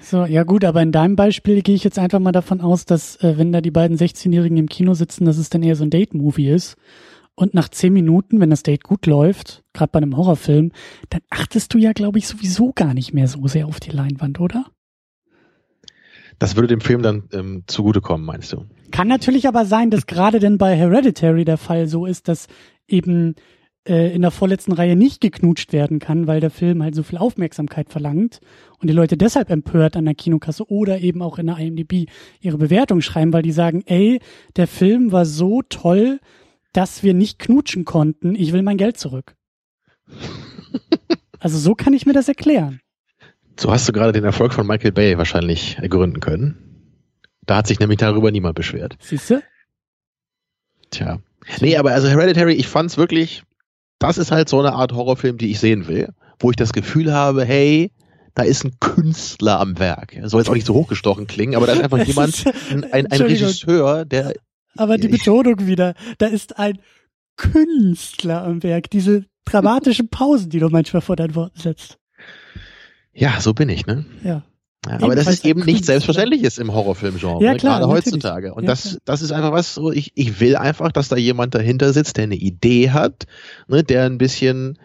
So, 0.00 0.24
ja 0.24 0.42
gut, 0.42 0.64
aber 0.64 0.82
in 0.82 0.90
deinem 0.90 1.16
Beispiel 1.16 1.62
gehe 1.62 1.74
ich 1.74 1.84
jetzt 1.84 1.98
einfach 1.98 2.18
mal 2.18 2.32
davon 2.32 2.62
aus, 2.62 2.86
dass 2.86 3.16
äh, 3.16 3.36
wenn 3.36 3.52
da 3.52 3.60
die 3.60 3.70
beiden 3.70 3.96
16-Jährigen 3.96 4.56
im 4.56 4.68
Kino 4.68 4.94
sitzen, 4.94 5.26
dass 5.26 5.38
es 5.38 5.50
dann 5.50 5.62
eher 5.62 5.76
so 5.76 5.84
ein 5.84 5.90
Date-Movie 5.90 6.48
ist. 6.48 6.76
Und 7.36 7.52
nach 7.52 7.68
zehn 7.68 7.92
Minuten, 7.92 8.40
wenn 8.40 8.50
das 8.50 8.62
Date 8.62 8.84
gut 8.84 9.06
läuft, 9.06 9.64
gerade 9.72 9.90
bei 9.90 9.98
einem 9.98 10.16
Horrorfilm, 10.16 10.72
dann 11.10 11.20
achtest 11.30 11.74
du 11.74 11.78
ja, 11.78 11.92
glaube 11.92 12.18
ich, 12.18 12.26
sowieso 12.26 12.72
gar 12.72 12.94
nicht 12.94 13.12
mehr 13.12 13.28
so 13.28 13.46
sehr 13.48 13.66
auf 13.66 13.80
die 13.80 13.90
Leinwand, 13.90 14.40
oder? 14.40 14.66
Das 16.38 16.56
würde 16.56 16.68
dem 16.68 16.80
Film 16.80 17.02
dann 17.02 17.24
ähm, 17.32 17.64
zugutekommen, 17.66 18.26
meinst 18.26 18.52
du? 18.52 18.64
Kann 18.90 19.08
natürlich 19.08 19.48
aber 19.48 19.64
sein, 19.64 19.90
dass 19.90 20.06
gerade 20.06 20.38
denn 20.38 20.58
bei 20.58 20.76
Hereditary 20.76 21.44
der 21.44 21.58
Fall 21.58 21.88
so 21.88 22.06
ist, 22.06 22.28
dass 22.28 22.46
eben 22.86 23.34
äh, 23.86 24.14
in 24.14 24.22
der 24.22 24.30
vorletzten 24.30 24.72
Reihe 24.72 24.96
nicht 24.96 25.20
geknutscht 25.20 25.72
werden 25.72 25.98
kann, 25.98 26.26
weil 26.26 26.40
der 26.40 26.50
Film 26.50 26.82
halt 26.82 26.94
so 26.94 27.02
viel 27.02 27.18
Aufmerksamkeit 27.18 27.90
verlangt 27.90 28.40
und 28.80 28.88
die 28.88 28.94
Leute 28.94 29.16
deshalb 29.16 29.50
empört 29.50 29.96
an 29.96 30.06
der 30.06 30.14
Kinokasse 30.14 30.70
oder 30.70 31.00
eben 31.00 31.22
auch 31.22 31.38
in 31.38 31.46
der 31.46 31.58
IMDb 31.58 32.08
ihre 32.40 32.58
Bewertung 32.58 33.00
schreiben, 33.00 33.32
weil 33.32 33.42
die 33.42 33.52
sagen, 33.52 33.82
ey, 33.86 34.20
der 34.56 34.66
Film 34.66 35.12
war 35.12 35.26
so 35.26 35.62
toll, 35.68 36.20
dass 36.72 37.02
wir 37.02 37.14
nicht 37.14 37.38
knutschen 37.38 37.84
konnten, 37.84 38.34
ich 38.34 38.52
will 38.52 38.62
mein 38.62 38.78
Geld 38.78 38.96
zurück. 38.96 39.36
also 41.38 41.58
so 41.58 41.74
kann 41.74 41.92
ich 41.92 42.06
mir 42.06 42.14
das 42.14 42.28
erklären. 42.28 42.80
So 43.56 43.70
hast 43.70 43.88
du 43.88 43.92
gerade 43.92 44.12
den 44.12 44.24
Erfolg 44.24 44.52
von 44.52 44.66
Michael 44.66 44.92
Bay 44.92 45.16
wahrscheinlich 45.18 45.78
ergründen 45.78 46.20
können. 46.20 46.64
Da 47.46 47.56
hat 47.56 47.66
sich 47.66 47.78
nämlich 47.78 47.98
darüber 47.98 48.30
niemand 48.30 48.54
beschwert. 48.54 48.96
Siehst 49.00 49.30
du? 49.30 49.42
Tja. 50.90 51.18
Nee, 51.60 51.76
aber 51.76 51.92
also 51.92 52.08
Hereditary, 52.08 52.54
ich 52.54 52.68
fand's 52.68 52.96
wirklich, 52.96 53.42
das 53.98 54.18
ist 54.18 54.30
halt 54.30 54.48
so 54.48 54.58
eine 54.60 54.72
Art 54.72 54.92
Horrorfilm, 54.92 55.36
die 55.36 55.50
ich 55.50 55.60
sehen 55.60 55.86
will, 55.86 56.12
wo 56.38 56.50
ich 56.50 56.56
das 56.56 56.72
Gefühl 56.72 57.12
habe, 57.12 57.44
hey, 57.44 57.92
da 58.34 58.42
ist 58.42 58.64
ein 58.64 58.78
Künstler 58.80 59.60
am 59.60 59.78
Werk. 59.78 60.16
Soll 60.24 60.40
jetzt 60.40 60.48
auch 60.48 60.54
nicht 60.54 60.66
so 60.66 60.74
hochgestochen 60.74 61.26
klingen, 61.26 61.54
aber 61.54 61.66
da 61.66 61.74
ist 61.74 61.82
einfach 61.82 61.98
es 61.98 62.08
jemand, 62.08 62.34
ist, 62.34 62.46
ein, 62.70 62.84
ein, 62.92 63.06
ein 63.06 63.20
Regisseur, 63.20 64.04
der. 64.04 64.34
Aber 64.76 64.98
die 64.98 65.08
Betonung 65.08 65.66
wieder, 65.66 65.94
da 66.18 66.26
ist 66.26 66.58
ein 66.58 66.78
Künstler 67.36 68.42
am 68.44 68.62
Werk. 68.62 68.90
Diese 68.90 69.26
dramatischen 69.44 70.08
Pausen, 70.08 70.50
die 70.50 70.58
du 70.58 70.68
manchmal 70.68 71.02
vor 71.02 71.16
deinen 71.16 71.34
Worten 71.34 71.60
setzt. 71.60 71.98
Ja, 73.14 73.40
so 73.40 73.54
bin 73.54 73.68
ich, 73.68 73.86
ne? 73.86 74.04
Ja. 74.22 74.42
Ja, 74.86 74.98
aber 75.00 75.14
das 75.14 75.28
ist 75.28 75.46
eben 75.46 75.64
nicht 75.64 75.86
selbstverständliches 75.86 76.58
im 76.58 76.74
Horrorfilmgenre, 76.74 77.42
ja, 77.42 77.54
klar, 77.54 77.80
gerade 77.80 77.90
heutzutage. 77.90 78.52
Und 78.52 78.64
ja, 78.64 78.70
das, 78.70 78.98
das 79.06 79.22
ist 79.22 79.32
einfach 79.32 79.52
was, 79.52 79.74
so 79.74 79.90
ich, 79.90 80.12
ich 80.14 80.40
will 80.40 80.56
einfach, 80.56 80.92
dass 80.92 81.08
da 81.08 81.16
jemand 81.16 81.54
dahinter 81.54 81.94
sitzt, 81.94 82.18
der 82.18 82.24
eine 82.24 82.34
Idee 82.34 82.90
hat, 82.90 83.24
ne, 83.66 83.82
der 83.82 84.04
ein 84.04 84.18
bisschen 84.18 84.78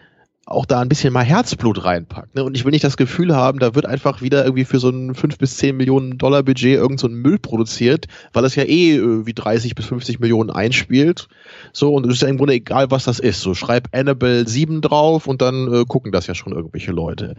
auch 0.50 0.66
da 0.66 0.80
ein 0.80 0.88
bisschen 0.88 1.12
mal 1.12 1.22
Herzblut 1.22 1.84
reinpackt. 1.84 2.34
Ne? 2.34 2.42
Und 2.42 2.56
ich 2.56 2.64
will 2.64 2.72
nicht 2.72 2.82
das 2.82 2.96
Gefühl 2.96 3.36
haben, 3.36 3.60
da 3.60 3.76
wird 3.76 3.86
einfach 3.86 4.20
wieder 4.20 4.42
irgendwie 4.44 4.64
für 4.64 4.80
so 4.80 4.88
ein 4.90 5.14
5 5.14 5.38
bis 5.38 5.58
10 5.58 5.76
Millionen 5.76 6.18
Dollar 6.18 6.42
Budget 6.42 6.74
irgend 6.74 6.98
so 6.98 7.06
ein 7.06 7.14
Müll 7.14 7.38
produziert, 7.38 8.06
weil 8.32 8.42
das 8.42 8.56
ja 8.56 8.64
eh 8.64 9.00
wie 9.00 9.32
30 9.32 9.76
bis 9.76 9.86
50 9.86 10.18
Millionen 10.18 10.50
einspielt. 10.50 11.28
So, 11.72 11.94
und 11.94 12.04
es 12.06 12.14
ist 12.14 12.22
ja 12.22 12.28
im 12.28 12.36
Grunde 12.36 12.54
egal, 12.54 12.90
was 12.90 13.04
das 13.04 13.20
ist. 13.20 13.42
So, 13.42 13.54
schreib 13.54 13.88
Annabelle 13.92 14.48
7 14.48 14.80
drauf 14.80 15.28
und 15.28 15.40
dann 15.40 15.72
äh, 15.72 15.84
gucken 15.86 16.10
das 16.10 16.26
ja 16.26 16.34
schon 16.34 16.52
irgendwelche 16.52 16.90
Leute. 16.90 17.36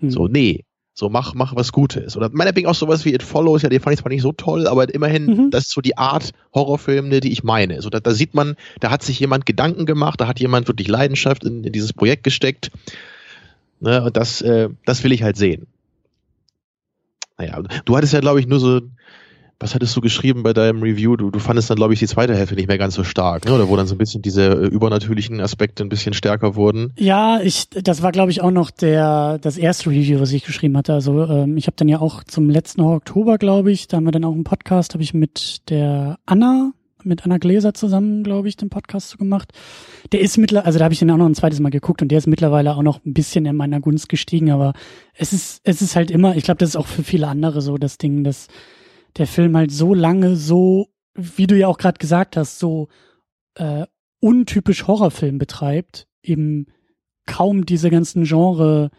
Hm. 0.00 0.10
So, 0.10 0.28
nee. 0.28 0.64
So, 0.92 1.08
mach, 1.08 1.34
mach 1.34 1.56
was 1.56 1.72
Gutes. 1.72 2.16
Oder 2.16 2.28
meinetwegen 2.30 2.66
auch 2.66 2.74
sowas 2.74 3.04
wie 3.04 3.14
It 3.14 3.22
Follows, 3.22 3.62
ja, 3.62 3.68
den 3.68 3.80
fand 3.80 3.94
ich 3.94 4.00
zwar 4.00 4.10
nicht 4.10 4.22
so 4.22 4.32
toll, 4.32 4.66
aber 4.66 4.92
immerhin, 4.92 5.26
mhm. 5.26 5.50
das 5.50 5.64
ist 5.64 5.70
so 5.70 5.80
die 5.80 5.96
Art 5.96 6.32
Horrorfilm, 6.52 7.08
ne, 7.08 7.20
die 7.20 7.32
ich 7.32 7.42
meine. 7.42 7.80
So, 7.80 7.88
da, 7.88 8.00
da 8.00 8.10
sieht 8.10 8.34
man, 8.34 8.56
da 8.80 8.90
hat 8.90 9.02
sich 9.02 9.18
jemand 9.18 9.46
Gedanken 9.46 9.86
gemacht, 9.86 10.20
da 10.20 10.26
hat 10.26 10.40
jemand 10.40 10.68
wirklich 10.68 10.88
Leidenschaft 10.88 11.44
in, 11.44 11.64
in 11.64 11.72
dieses 11.72 11.92
Projekt 11.92 12.24
gesteckt. 12.24 12.70
Ne, 13.80 14.02
und 14.02 14.16
das, 14.16 14.42
äh, 14.42 14.68
das 14.84 15.02
will 15.02 15.12
ich 15.12 15.22
halt 15.22 15.36
sehen. 15.38 15.66
Naja, 17.38 17.62
du 17.86 17.96
hattest 17.96 18.12
ja, 18.12 18.20
glaube 18.20 18.40
ich, 18.40 18.46
nur 18.46 18.60
so 18.60 18.82
was 19.60 19.74
hattest 19.74 19.94
du 19.94 20.00
geschrieben 20.00 20.42
bei 20.42 20.54
deinem 20.54 20.82
Review? 20.82 21.16
Du, 21.16 21.30
du 21.30 21.38
fandest 21.38 21.68
dann, 21.68 21.76
glaube 21.76 21.92
ich, 21.92 22.00
die 22.00 22.06
zweite 22.06 22.34
Hälfte 22.34 22.54
nicht 22.54 22.66
mehr 22.66 22.78
ganz 22.78 22.94
so 22.94 23.04
stark, 23.04 23.44
ne? 23.44 23.52
oder 23.52 23.68
wo 23.68 23.76
dann 23.76 23.86
so 23.86 23.94
ein 23.94 23.98
bisschen 23.98 24.22
diese 24.22 24.46
äh, 24.46 24.66
übernatürlichen 24.66 25.38
Aspekte 25.38 25.84
ein 25.84 25.90
bisschen 25.90 26.14
stärker 26.14 26.56
wurden. 26.56 26.94
Ja, 26.98 27.40
ich, 27.42 27.68
das 27.68 28.02
war, 28.02 28.10
glaube 28.10 28.30
ich, 28.30 28.40
auch 28.40 28.50
noch 28.50 28.70
der 28.70 29.38
das 29.38 29.58
erste 29.58 29.90
Review, 29.90 30.18
was 30.18 30.32
ich 30.32 30.44
geschrieben 30.44 30.78
hatte. 30.78 30.94
Also 30.94 31.24
ähm, 31.26 31.58
ich 31.58 31.66
habe 31.66 31.76
dann 31.76 31.88
ja 31.88 32.00
auch 32.00 32.24
zum 32.24 32.48
letzten 32.48 32.80
Oktober, 32.80 33.36
glaube 33.36 33.70
ich, 33.70 33.86
da 33.86 33.98
haben 33.98 34.04
wir 34.04 34.12
dann 34.12 34.24
auch 34.24 34.32
einen 34.32 34.44
Podcast, 34.44 34.94
habe 34.94 35.02
ich 35.02 35.12
mit 35.12 35.68
der 35.68 36.18
Anna, 36.24 36.72
mit 37.04 37.26
Anna 37.26 37.36
Gläser 37.36 37.74
zusammen, 37.74 38.24
glaube 38.24 38.48
ich, 38.48 38.56
den 38.56 38.70
Podcast 38.70 39.10
so 39.10 39.18
gemacht. 39.18 39.52
Der 40.12 40.22
ist 40.22 40.38
mittlerweile, 40.38 40.66
also 40.66 40.78
da 40.78 40.84
habe 40.86 40.94
ich 40.94 41.00
den 41.00 41.10
auch 41.10 41.18
noch 41.18 41.26
ein 41.26 41.34
zweites 41.34 41.60
Mal 41.60 41.68
geguckt 41.68 42.00
und 42.00 42.08
der 42.08 42.16
ist 42.16 42.26
mittlerweile 42.26 42.74
auch 42.74 42.82
noch 42.82 43.04
ein 43.04 43.12
bisschen 43.12 43.44
in 43.44 43.56
meiner 43.56 43.80
Gunst 43.80 44.08
gestiegen, 44.08 44.50
aber 44.50 44.72
es 45.12 45.34
ist, 45.34 45.60
es 45.64 45.82
ist 45.82 45.96
halt 45.96 46.10
immer, 46.10 46.34
ich 46.34 46.44
glaube, 46.44 46.58
das 46.58 46.70
ist 46.70 46.76
auch 46.76 46.86
für 46.86 47.02
viele 47.02 47.28
andere 47.28 47.60
so 47.60 47.76
das 47.76 47.98
Ding, 47.98 48.24
dass 48.24 48.48
der 49.16 49.26
Film 49.26 49.56
halt 49.56 49.72
so 49.72 49.94
lange 49.94 50.36
so, 50.36 50.88
wie 51.14 51.46
du 51.46 51.56
ja 51.56 51.68
auch 51.68 51.78
gerade 51.78 51.98
gesagt 51.98 52.36
hast, 52.36 52.58
so 52.58 52.88
äh, 53.54 53.86
untypisch 54.20 54.86
Horrorfilm 54.86 55.38
betreibt, 55.38 56.06
eben 56.22 56.66
kaum 57.26 57.66
diese 57.66 57.90
ganzen 57.90 58.24
Genre 58.24 58.90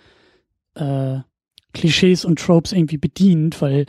äh, 0.75 1.19
Klischees 1.74 2.25
und 2.25 2.40
Tropes 2.40 2.74
irgendwie 2.74 2.98
bedient, 2.98 3.62
weil, 3.62 3.86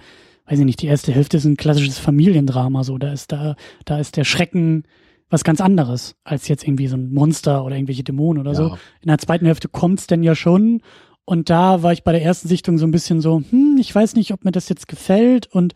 weiß 0.47 0.59
ich 0.59 0.65
nicht, 0.65 0.83
die 0.83 0.87
erste 0.87 1.13
Hälfte 1.13 1.37
ist 1.37 1.45
ein 1.45 1.57
klassisches 1.57 1.99
Familiendrama, 1.99 2.85
so, 2.85 2.99
da 2.99 3.13
ist 3.13 3.33
da, 3.33 3.57
da 3.85 3.99
ist 3.99 4.17
der 4.17 4.25
Schrecken 4.25 4.85
was 5.33 5.45
ganz 5.45 5.63
anderes 5.63 6.15
als 6.25 6.47
jetzt 6.49 6.63
irgendwie 6.63 6.89
so 6.89 6.97
ein 6.97 7.13
Monster 7.13 7.65
oder 7.65 7.75
irgendwelche 7.75 8.05
Dämonen 8.05 8.41
oder 8.41 8.51
ja. 8.51 8.57
so. 8.57 8.79
In 9.01 9.09
der 9.09 9.17
zweiten 9.17 9.47
Hälfte 9.47 9.69
kommt's 9.69 10.07
denn 10.07 10.23
ja 10.23 10.35
schon 10.35 10.83
und 11.25 11.51
da 11.51 11.83
war 11.83 11.93
ich 11.93 12.03
bei 12.03 12.13
der 12.13 12.23
ersten 12.23 12.49
Sichtung 12.49 12.79
so 12.79 12.87
ein 12.87 12.91
bisschen 12.91 13.21
so, 13.21 13.43
hm, 13.51 13.77
ich 13.79 13.95
weiß 13.95 14.17
nicht, 14.17 14.33
ob 14.33 14.45
mir 14.45 14.53
das 14.53 14.69
jetzt 14.69 14.89
gefällt 14.89 15.47
und 15.47 15.75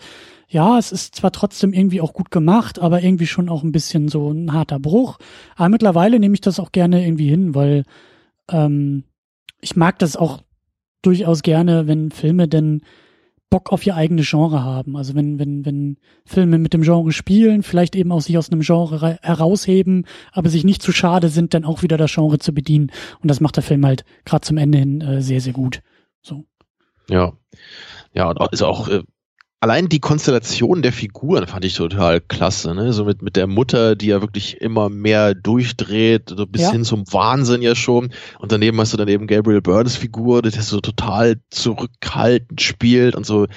ja, 0.49 0.79
es 0.79 0.93
ist 0.93 1.17
zwar 1.17 1.33
trotzdem 1.33 1.73
irgendwie 1.73 2.01
auch 2.01 2.13
gut 2.13 2.31
gemacht, 2.31 2.79
aber 2.79 3.03
irgendwie 3.03 3.27
schon 3.27 3.49
auch 3.49 3.63
ein 3.63 3.73
bisschen 3.73 4.09
so 4.09 4.31
ein 4.31 4.53
harter 4.53 4.79
Bruch. 4.79 5.19
Aber 5.57 5.69
mittlerweile 5.69 6.21
nehme 6.21 6.35
ich 6.35 6.41
das 6.41 6.61
auch 6.61 6.71
gerne 6.71 7.05
irgendwie 7.05 7.29
hin, 7.29 7.55
weil 7.55 7.85
ähm, 8.49 9.05
ich 9.61 9.75
mag 9.75 9.99
das 9.99 10.17
auch 10.17 10.43
durchaus 11.03 11.43
gerne, 11.43 11.89
wenn 11.89 12.13
Filme 12.13 12.47
denn 12.47 12.83
Bock 13.51 13.73
auf 13.73 13.87
ihr 13.87 13.95
eigenes 13.95 14.29
Genre 14.29 14.63
haben. 14.65 14.97
Also 14.97 15.15
wenn, 15.15 15.39
wenn, 15.39 15.65
wenn 15.65 15.99
Filme 16.25 16.59
mit 16.59 16.75
dem 16.75 16.83
Genre 16.83 17.13
spielen, 17.13 17.63
vielleicht 17.63 17.95
eben 17.95 18.11
auch 18.13 18.21
sich 18.21 18.37
aus 18.39 18.51
einem 18.51 18.61
Genre 18.61 19.19
herausheben, 19.23 20.07
aber 20.33 20.49
sich 20.49 20.65
nicht 20.65 20.83
zu 20.83 20.93
schade 20.93 21.29
sind, 21.29 21.55
dann 21.55 21.65
auch 21.65 21.83
wieder 21.83 21.97
das 21.97 22.13
Genre 22.13 22.39
zu 22.39 22.53
bedienen. 22.53 22.91
Und 23.21 23.31
das 23.31 23.41
macht 23.41 23.57
der 23.57 23.63
Film 23.63 23.87
halt 23.87 24.05
gerade 24.25 24.43
zum 24.43 24.57
Ende 24.57 24.79
hin 24.79 25.01
äh, 25.01 25.23
sehr, 25.23 25.41
sehr 25.41 25.53
gut. 25.53 25.83
So. 26.23 26.45
Ja. 27.09 27.33
Ja, 28.13 28.33
ist 28.51 28.63
auch 28.63 28.89
äh, 28.89 29.03
allein 29.67 29.89
die 29.89 29.99
Konstellation 29.99 30.81
der 30.81 30.93
Figuren 30.93 31.49
fand 31.49 31.65
ich 31.65 31.75
total 31.75 32.21
klasse, 32.21 32.73
ne? 32.73 32.93
So 32.93 33.05
mit, 33.05 33.21
mit 33.21 33.35
der 33.35 33.49
Mutter, 33.49 33.97
die 33.97 34.07
ja 34.07 34.21
wirklich 34.21 34.61
immer 34.61 34.89
mehr 34.89 35.35
durchdreht, 35.35 36.29
so 36.29 36.47
bis 36.47 36.63
ja. 36.63 36.71
hin 36.71 36.85
zum 36.85 37.03
Wahnsinn 37.13 37.63
ja 37.63 37.75
schon. 37.75 38.11
Und 38.39 38.53
daneben 38.53 38.81
hast 38.81 38.93
du 38.93 38.97
dann 38.97 39.09
eben 39.09 39.27
Gabriel 39.27 39.61
Burns 39.61 39.97
Figur, 39.97 40.43
der 40.43 40.53
so 40.53 40.81
total 40.81 41.41
zurückhaltend 41.51 42.61
spielt 42.63 43.17
und 43.17 43.27
so, 43.27 43.49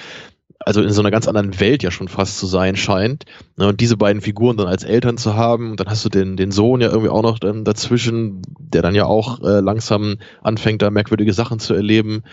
also 0.58 0.82
in 0.82 0.90
so 0.90 1.00
einer 1.00 1.12
ganz 1.12 1.28
anderen 1.28 1.60
Welt 1.60 1.84
ja 1.84 1.92
schon 1.92 2.08
fast 2.08 2.40
zu 2.40 2.46
sein 2.46 2.74
scheint. 2.74 3.24
Ne? 3.56 3.68
Und 3.68 3.80
diese 3.80 3.96
beiden 3.96 4.20
Figuren 4.20 4.56
dann 4.56 4.66
als 4.66 4.82
Eltern 4.82 5.16
zu 5.16 5.36
haben, 5.36 5.70
und 5.70 5.78
dann 5.78 5.88
hast 5.88 6.04
du 6.04 6.08
den, 6.08 6.36
den 6.36 6.50
Sohn 6.50 6.80
ja 6.80 6.88
irgendwie 6.88 7.10
auch 7.10 7.22
noch 7.22 7.38
ähm, 7.44 7.62
dazwischen, 7.62 8.42
der 8.58 8.82
dann 8.82 8.96
ja 8.96 9.04
auch 9.04 9.40
äh, 9.44 9.60
langsam 9.60 10.16
anfängt, 10.42 10.82
da 10.82 10.90
merkwürdige 10.90 11.32
Sachen 11.32 11.60
zu 11.60 11.72
erleben. 11.72 12.24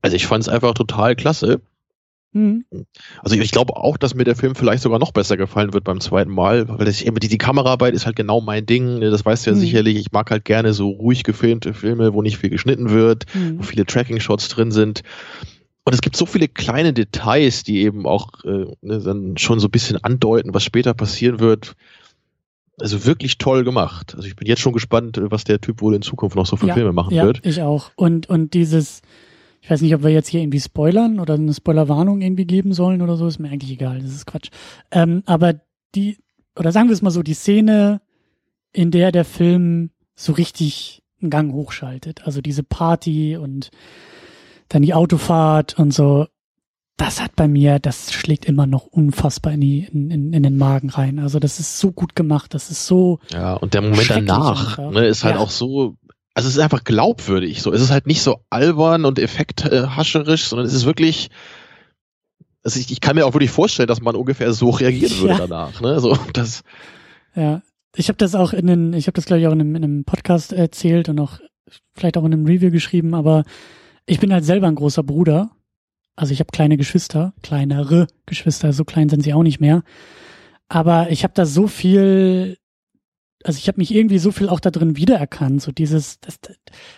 Also 0.00 0.16
ich 0.16 0.26
fand 0.26 0.44
es 0.44 0.48
einfach 0.48 0.72
total 0.72 1.14
klasse. 1.14 1.60
Mhm. 2.32 2.64
Also 3.22 3.36
ich 3.36 3.50
glaube 3.50 3.76
auch, 3.76 3.96
dass 3.96 4.14
mir 4.14 4.24
der 4.24 4.36
Film 4.36 4.54
vielleicht 4.54 4.82
sogar 4.82 4.98
noch 4.98 5.12
besser 5.12 5.36
gefallen 5.36 5.72
wird 5.72 5.84
beim 5.84 6.00
zweiten 6.00 6.30
Mal, 6.30 6.68
weil 6.68 6.88
ich 6.88 7.06
eben 7.06 7.18
die, 7.18 7.28
die 7.28 7.38
Kameraarbeit 7.38 7.94
ist 7.94 8.06
halt 8.06 8.16
genau 8.16 8.40
mein 8.40 8.66
Ding. 8.66 9.00
Das 9.00 9.24
weißt 9.24 9.46
du 9.46 9.50
ja 9.50 9.56
mhm. 9.56 9.60
sicherlich. 9.60 9.96
Ich 9.96 10.12
mag 10.12 10.30
halt 10.30 10.44
gerne 10.44 10.74
so 10.74 10.90
ruhig 10.90 11.24
gefilmte 11.24 11.72
Filme, 11.72 12.12
wo 12.12 12.22
nicht 12.22 12.38
viel 12.38 12.50
geschnitten 12.50 12.90
wird, 12.90 13.24
mhm. 13.34 13.58
wo 13.58 13.62
viele 13.62 13.86
Tracking-Shots 13.86 14.48
drin 14.48 14.72
sind. 14.72 15.02
Und 15.84 15.94
es 15.94 16.02
gibt 16.02 16.16
so 16.16 16.26
viele 16.26 16.48
kleine 16.48 16.92
Details, 16.92 17.62
die 17.62 17.80
eben 17.80 18.06
auch 18.06 18.44
äh, 18.44 18.66
ne, 18.82 19.00
dann 19.00 19.38
schon 19.38 19.58
so 19.58 19.68
ein 19.68 19.70
bisschen 19.70 19.96
andeuten, 20.04 20.52
was 20.52 20.62
später 20.62 20.92
passieren 20.92 21.40
wird. 21.40 21.76
Also 22.78 23.06
wirklich 23.06 23.38
toll 23.38 23.64
gemacht. 23.64 24.14
Also 24.14 24.28
ich 24.28 24.36
bin 24.36 24.46
jetzt 24.46 24.60
schon 24.60 24.74
gespannt, 24.74 25.18
was 25.20 25.44
der 25.44 25.60
Typ 25.60 25.80
wohl 25.80 25.94
in 25.94 26.02
Zukunft 26.02 26.36
noch 26.36 26.46
so 26.46 26.56
für 26.56 26.66
ja, 26.66 26.74
Filme 26.74 26.92
machen 26.92 27.14
ja, 27.14 27.24
wird. 27.24 27.40
Ich 27.44 27.62
auch. 27.62 27.90
Und, 27.96 28.28
und 28.28 28.52
dieses, 28.52 29.00
ich 29.60 29.70
weiß 29.70 29.82
nicht, 29.82 29.94
ob 29.94 30.02
wir 30.02 30.10
jetzt 30.10 30.28
hier 30.28 30.40
irgendwie 30.40 30.60
spoilern 30.60 31.20
oder 31.20 31.34
eine 31.34 31.52
Spoilerwarnung 31.52 32.20
irgendwie 32.20 32.46
geben 32.46 32.72
sollen 32.72 33.02
oder 33.02 33.16
so, 33.16 33.26
ist 33.26 33.38
mir 33.38 33.50
eigentlich 33.50 33.72
egal. 33.72 34.00
Das 34.00 34.12
ist 34.12 34.26
Quatsch. 34.26 34.50
Ähm, 34.90 35.22
aber 35.26 35.54
die, 35.94 36.18
oder 36.56 36.72
sagen 36.72 36.88
wir 36.88 36.94
es 36.94 37.02
mal 37.02 37.10
so, 37.10 37.22
die 37.22 37.34
Szene, 37.34 38.00
in 38.72 38.90
der 38.90 39.12
der 39.12 39.24
Film 39.24 39.90
so 40.14 40.32
richtig 40.32 41.02
einen 41.20 41.30
Gang 41.30 41.52
hochschaltet. 41.52 42.26
Also 42.26 42.40
diese 42.40 42.62
Party 42.62 43.36
und 43.36 43.70
dann 44.68 44.82
die 44.82 44.94
Autofahrt 44.94 45.78
und 45.78 45.92
so. 45.92 46.26
Das 46.96 47.22
hat 47.22 47.36
bei 47.36 47.46
mir, 47.46 47.78
das 47.78 48.12
schlägt 48.12 48.44
immer 48.44 48.66
noch 48.66 48.86
unfassbar 48.86 49.52
in, 49.52 49.60
die, 49.60 49.84
in, 49.84 50.10
in, 50.10 50.32
in 50.32 50.42
den 50.42 50.56
Magen 50.56 50.90
rein. 50.90 51.20
Also 51.20 51.38
das 51.38 51.60
ist 51.60 51.78
so 51.78 51.92
gut 51.92 52.16
gemacht, 52.16 52.54
das 52.54 52.72
ist 52.72 52.86
so. 52.86 53.20
Ja, 53.30 53.54
und 53.54 53.74
der 53.74 53.82
Moment 53.82 54.10
danach 54.10 54.78
ne, 54.78 55.06
ist 55.06 55.22
halt 55.22 55.36
ja. 55.36 55.40
auch 55.40 55.50
so, 55.50 55.94
also 56.38 56.46
es 56.46 56.54
ist 56.54 56.62
einfach 56.62 56.84
glaubwürdig. 56.84 57.62
So, 57.62 57.72
es 57.72 57.82
ist 57.82 57.90
halt 57.90 58.06
nicht 58.06 58.22
so 58.22 58.44
albern 58.48 59.04
und 59.04 59.18
effekthascherisch, 59.18 60.44
sondern 60.44 60.68
es 60.68 60.72
ist 60.72 60.84
wirklich, 60.84 61.30
also 62.62 62.78
ich, 62.78 62.92
ich 62.92 63.00
kann 63.00 63.16
mir 63.16 63.26
auch 63.26 63.34
wirklich 63.34 63.50
vorstellen, 63.50 63.88
dass 63.88 64.00
man 64.00 64.14
ungefähr 64.14 64.52
so 64.52 64.70
reagieren 64.70 65.18
würde 65.18 65.34
ja. 65.34 65.38
danach. 65.48 65.80
Ne? 65.80 65.98
So, 65.98 66.16
das, 66.34 66.62
ja, 67.34 67.60
ich 67.96 68.06
habe 68.06 68.18
das 68.18 68.36
auch 68.36 68.52
in 68.52 68.68
den, 68.68 68.92
ich 68.92 69.08
habe 69.08 69.14
das 69.14 69.24
glaube 69.24 69.40
ich 69.40 69.48
auch 69.48 69.52
in 69.52 69.60
einem, 69.60 69.74
in 69.74 69.82
einem 69.82 70.04
Podcast 70.04 70.52
erzählt 70.52 71.08
und 71.08 71.18
auch 71.18 71.40
vielleicht 71.96 72.16
auch 72.16 72.24
in 72.24 72.32
einem 72.32 72.46
Review 72.46 72.70
geschrieben, 72.70 73.16
aber 73.16 73.42
ich 74.06 74.20
bin 74.20 74.32
halt 74.32 74.44
selber 74.44 74.68
ein 74.68 74.76
großer 74.76 75.02
Bruder. 75.02 75.50
Also 76.14 76.32
ich 76.32 76.38
habe 76.38 76.52
kleine 76.52 76.76
Geschwister, 76.76 77.34
kleinere 77.42 78.06
Geschwister, 78.26 78.72
so 78.72 78.84
klein 78.84 79.08
sind 79.08 79.24
sie 79.24 79.34
auch 79.34 79.42
nicht 79.42 79.58
mehr. 79.58 79.82
Aber 80.68 81.10
ich 81.10 81.24
habe 81.24 81.34
da 81.34 81.46
so 81.46 81.66
viel, 81.66 82.58
also 83.44 83.58
ich 83.58 83.68
habe 83.68 83.78
mich 83.78 83.94
irgendwie 83.94 84.18
so 84.18 84.32
viel 84.32 84.48
auch 84.48 84.58
da 84.58 84.70
drin 84.70 84.96
wiedererkannt. 84.96 85.62
So 85.62 85.70
dieses, 85.70 86.18
das, 86.20 86.40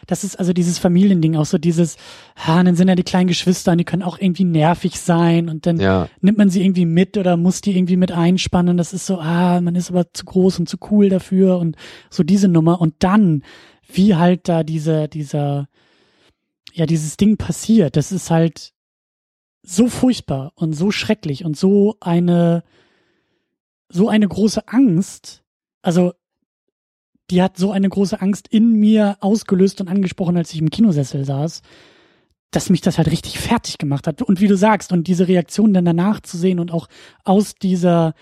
das 0.07 0.25
ist 0.25 0.39
also 0.39 0.53
dieses 0.55 0.79
Familiending, 0.79 1.37
auch 1.37 1.45
so 1.45 1.59
dieses, 1.59 1.97
ha, 2.37 2.63
dann 2.63 2.77
sind 2.77 2.89
ja 2.89 2.95
die 2.95 3.03
kleinen 3.03 3.29
Geschwister 3.29 3.73
und 3.73 3.79
die 3.79 3.85
können 3.85 4.03
auch 4.03 4.19
irgendwie 4.19 4.45
nervig 4.45 4.99
sein 4.99 5.51
und 5.51 5.67
dann 5.67 5.79
ja. 5.79 6.09
nimmt 6.21 6.39
man 6.39 6.49
sie 6.49 6.65
irgendwie 6.65 6.87
mit 6.87 7.19
oder 7.19 7.37
muss 7.37 7.61
die 7.61 7.77
irgendwie 7.77 7.99
mit 7.99 8.11
einspannen. 8.11 8.79
Das 8.79 8.95
ist 8.95 9.05
so, 9.05 9.19
ah, 9.19 9.61
man 9.61 9.75
ist 9.75 9.91
aber 9.91 10.13
zu 10.15 10.25
groß 10.25 10.61
und 10.61 10.69
zu 10.69 10.79
cool 10.91 11.11
dafür 11.11 11.59
und 11.59 11.77
so 12.09 12.23
diese 12.23 12.49
Nummer. 12.49 12.81
Und 12.81 12.95
dann, 13.01 13.43
wie 13.93 14.15
halt 14.15 14.49
da 14.49 14.63
diese, 14.63 15.09
dieser, 15.09 15.69
ja, 16.73 16.87
dieses 16.87 17.19
Ding 17.19 17.37
passiert, 17.37 17.97
das 17.97 18.13
ist 18.13 18.31
halt 18.31 18.73
so 19.63 19.89
furchtbar 19.89 20.53
und 20.55 20.73
so 20.73 20.91
schrecklich 20.91 21.45
und 21.45 21.55
so 21.55 21.97
eine, 22.01 22.65
so 23.91 24.09
eine 24.09 24.27
große 24.27 24.67
Angst. 24.69 25.43
Also, 25.83 26.13
die 27.31 27.43
hat 27.43 27.57
so 27.57 27.71
eine 27.73 27.89
große 27.89 28.21
Angst 28.21 28.49
in 28.49 28.73
mir 28.73 29.17
ausgelöst 29.21 29.81
und 29.81 29.89
angesprochen, 29.89 30.37
als 30.37 30.53
ich 30.53 30.61
im 30.61 30.71
Kinosessel 30.71 31.25
saß, 31.25 31.63
dass 32.51 32.71
mich 32.71 32.81
das 32.81 32.99
halt 32.99 33.11
richtig 33.11 33.39
fertig 33.39 33.79
gemacht 33.79 34.07
hat. 34.07 34.23
Und 34.23 34.41
wie 34.41 34.49
du 34.49 34.57
sagst, 34.57 34.93
und 34.93 35.07
diese 35.07 35.29
Reaktion 35.29 35.73
dann 35.73 35.85
danach 35.85 36.21
zu 36.21 36.37
sehen 36.37 36.59
und 36.59 36.73
auch 36.73 36.89
aus 37.25 37.55
dieser 37.55 38.15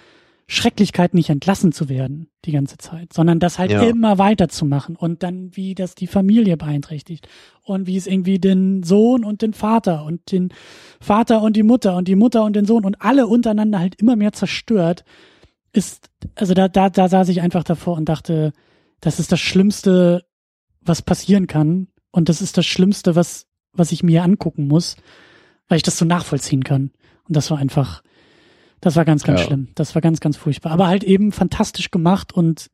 Schrecklichkeit 0.50 1.12
nicht 1.12 1.28
entlassen 1.28 1.72
zu 1.72 1.90
werden 1.90 2.30
die 2.46 2.52
ganze 2.52 2.78
Zeit, 2.78 3.12
sondern 3.12 3.38
das 3.38 3.58
halt 3.58 3.70
ja. 3.70 3.82
immer 3.82 4.16
weiterzumachen 4.16 4.96
und 4.96 5.22
dann 5.22 5.54
wie 5.54 5.74
das 5.74 5.94
die 5.94 6.06
Familie 6.06 6.56
beeinträchtigt 6.56 7.28
und 7.64 7.86
wie 7.86 7.98
es 7.98 8.06
irgendwie 8.06 8.38
den 8.38 8.82
Sohn 8.82 9.24
und 9.24 9.42
den 9.42 9.52
Vater 9.52 10.04
und 10.06 10.32
den 10.32 10.48
Vater 11.00 11.42
und 11.42 11.54
die 11.54 11.62
Mutter 11.62 11.96
und 11.96 12.08
die 12.08 12.16
Mutter 12.16 12.44
und 12.44 12.56
den 12.56 12.64
Sohn 12.64 12.86
und 12.86 13.02
alle 13.02 13.26
untereinander 13.26 13.78
halt 13.78 13.96
immer 14.00 14.16
mehr 14.16 14.32
zerstört, 14.32 15.04
ist, 15.72 16.08
also 16.34 16.54
da, 16.54 16.68
da, 16.68 16.88
da 16.88 17.08
saß 17.10 17.28
ich 17.28 17.42
einfach 17.42 17.62
davor 17.64 17.98
und 17.98 18.08
dachte, 18.08 18.52
das 19.00 19.20
ist 19.20 19.32
das 19.32 19.40
Schlimmste, 19.40 20.24
was 20.80 21.02
passieren 21.02 21.46
kann 21.46 21.88
und 22.10 22.28
das 22.28 22.40
ist 22.40 22.56
das 22.56 22.66
Schlimmste, 22.66 23.16
was, 23.16 23.46
was 23.72 23.92
ich 23.92 24.02
mir 24.02 24.22
angucken 24.22 24.66
muss, 24.66 24.96
weil 25.68 25.76
ich 25.76 25.82
das 25.82 25.98
so 25.98 26.04
nachvollziehen 26.04 26.64
kann. 26.64 26.90
Und 27.26 27.36
das 27.36 27.50
war 27.50 27.58
einfach, 27.58 28.02
das 28.80 28.96
war 28.96 29.04
ganz, 29.04 29.24
ganz 29.24 29.40
ja. 29.40 29.46
schlimm. 29.46 29.68
Das 29.74 29.94
war 29.94 30.02
ganz, 30.02 30.20
ganz 30.20 30.36
furchtbar. 30.36 30.72
Aber 30.72 30.88
halt 30.88 31.04
eben 31.04 31.32
fantastisch 31.32 31.90
gemacht 31.90 32.32
und 32.32 32.70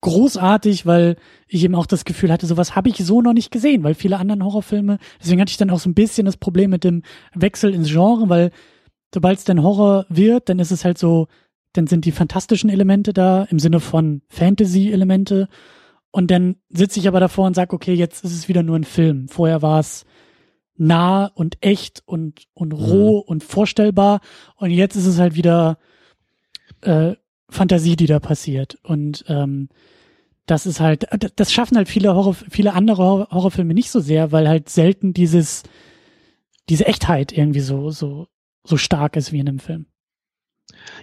großartig, 0.00 0.86
weil 0.86 1.16
ich 1.46 1.62
eben 1.62 1.74
auch 1.74 1.86
das 1.86 2.06
Gefühl 2.06 2.32
hatte, 2.32 2.46
sowas 2.46 2.74
habe 2.74 2.88
ich 2.88 2.96
so 2.96 3.20
noch 3.20 3.34
nicht 3.34 3.50
gesehen, 3.50 3.82
weil 3.82 3.94
viele 3.94 4.18
anderen 4.18 4.42
Horrorfilme, 4.42 4.98
deswegen 5.20 5.40
hatte 5.40 5.50
ich 5.50 5.58
dann 5.58 5.70
auch 5.70 5.78
so 5.78 5.90
ein 5.90 5.94
bisschen 5.94 6.24
das 6.24 6.38
Problem 6.38 6.70
mit 6.70 6.84
dem 6.84 7.02
Wechsel 7.34 7.74
ins 7.74 7.88
Genre, 7.88 8.28
weil 8.30 8.50
sobald 9.12 9.38
es 9.38 9.44
dann 9.44 9.62
Horror 9.62 10.06
wird, 10.08 10.48
dann 10.48 10.58
ist 10.58 10.70
es 10.70 10.84
halt 10.84 10.96
so, 10.96 11.28
dann 11.72 11.86
sind 11.86 12.04
die 12.04 12.12
fantastischen 12.12 12.70
Elemente 12.70 13.12
da 13.12 13.44
im 13.44 13.58
Sinne 13.58 13.80
von 13.80 14.22
Fantasy-Elemente 14.28 15.48
und 16.10 16.30
dann 16.30 16.56
sitze 16.68 16.98
ich 16.98 17.08
aber 17.08 17.20
davor 17.20 17.46
und 17.46 17.54
sage, 17.54 17.74
okay, 17.74 17.94
jetzt 17.94 18.24
ist 18.24 18.32
es 18.32 18.48
wieder 18.48 18.62
nur 18.62 18.76
ein 18.76 18.84
Film. 18.84 19.28
Vorher 19.28 19.62
war 19.62 19.78
es 19.78 20.04
nah 20.76 21.26
und 21.26 21.58
echt 21.60 22.02
und, 22.06 22.46
und 22.54 22.72
roh 22.72 23.18
mhm. 23.18 23.28
und 23.28 23.44
vorstellbar. 23.44 24.20
Und 24.56 24.70
jetzt 24.70 24.96
ist 24.96 25.06
es 25.06 25.18
halt 25.18 25.36
wieder 25.36 25.78
äh, 26.80 27.14
Fantasie, 27.48 27.96
die 27.96 28.06
da 28.06 28.18
passiert. 28.18 28.78
Und 28.82 29.24
ähm, 29.28 29.68
das 30.46 30.66
ist 30.66 30.80
halt, 30.80 31.06
das 31.36 31.52
schaffen 31.52 31.76
halt 31.76 31.88
viele 31.88 32.14
Horror, 32.14 32.34
viele 32.34 32.72
andere 32.72 33.28
Horrorfilme 33.30 33.74
nicht 33.74 33.90
so 33.90 34.00
sehr, 34.00 34.32
weil 34.32 34.48
halt 34.48 34.68
selten 34.68 35.12
dieses, 35.12 35.62
diese 36.68 36.86
Echtheit 36.86 37.30
irgendwie 37.30 37.60
so, 37.60 37.90
so, 37.90 38.26
so 38.64 38.76
stark 38.76 39.16
ist 39.16 39.32
wie 39.32 39.38
in 39.38 39.48
einem 39.48 39.58
Film. 39.60 39.86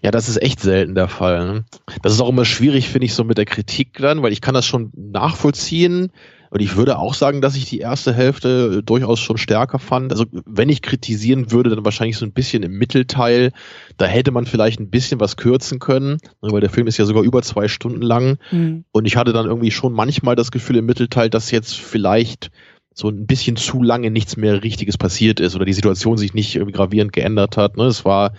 Ja, 0.03 0.11
das 0.11 0.29
ist 0.29 0.41
echt 0.41 0.59
selten 0.59 0.95
der 0.95 1.07
Fall. 1.07 1.45
Ne? 1.45 1.65
Das 2.01 2.13
ist 2.13 2.21
auch 2.21 2.29
immer 2.29 2.45
schwierig, 2.45 2.89
finde 2.89 3.05
ich, 3.05 3.13
so 3.13 3.23
mit 3.23 3.37
der 3.37 3.45
Kritik 3.45 3.97
dann, 3.97 4.21
weil 4.21 4.31
ich 4.31 4.41
kann 4.41 4.53
das 4.53 4.65
schon 4.65 4.91
nachvollziehen, 4.95 6.11
und 6.49 6.61
ich 6.61 6.75
würde 6.75 6.97
auch 6.97 7.13
sagen, 7.13 7.41
dass 7.41 7.55
ich 7.55 7.65
die 7.65 7.79
erste 7.79 8.13
Hälfte 8.13 8.81
durchaus 8.83 9.19
schon 9.19 9.37
stärker 9.37 9.79
fand. 9.79 10.11
Also 10.11 10.25
wenn 10.45 10.69
ich 10.69 10.81
kritisieren 10.81 11.51
würde, 11.51 11.69
dann 11.69 11.83
wahrscheinlich 11.83 12.17
so 12.17 12.25
ein 12.25 12.31
bisschen 12.31 12.63
im 12.63 12.77
Mittelteil. 12.77 13.51
Da 13.97 14.05
hätte 14.05 14.31
man 14.31 14.45
vielleicht 14.45 14.79
ein 14.79 14.89
bisschen 14.89 15.19
was 15.19 15.35
kürzen 15.35 15.79
können, 15.79 16.17
weil 16.41 16.61
der 16.61 16.69
Film 16.69 16.87
ist 16.87 16.97
ja 16.97 17.05
sogar 17.05 17.23
über 17.23 17.41
zwei 17.41 17.67
Stunden 17.67 18.01
lang. 18.01 18.37
Mhm. 18.51 18.85
Und 18.91 19.05
ich 19.05 19.17
hatte 19.17 19.33
dann 19.33 19.45
irgendwie 19.45 19.71
schon 19.71 19.93
manchmal 19.93 20.35
das 20.35 20.51
Gefühl 20.51 20.77
im 20.77 20.85
Mittelteil, 20.85 21.29
dass 21.29 21.51
jetzt 21.51 21.75
vielleicht 21.75 22.49
so 22.93 23.09
ein 23.09 23.27
bisschen 23.27 23.57
zu 23.57 23.83
lange 23.83 24.09
nichts 24.09 24.37
mehr 24.37 24.63
Richtiges 24.63 24.97
passiert 24.97 25.39
ist 25.39 25.55
oder 25.55 25.65
die 25.65 25.73
Situation 25.73 26.17
sich 26.17 26.33
nicht 26.33 26.55
irgendwie 26.55 26.73
gravierend 26.73 27.13
geändert 27.13 27.57
hat. 27.57 27.77
Ne? 27.77 27.83
Es 27.83 28.05
war 28.05 28.31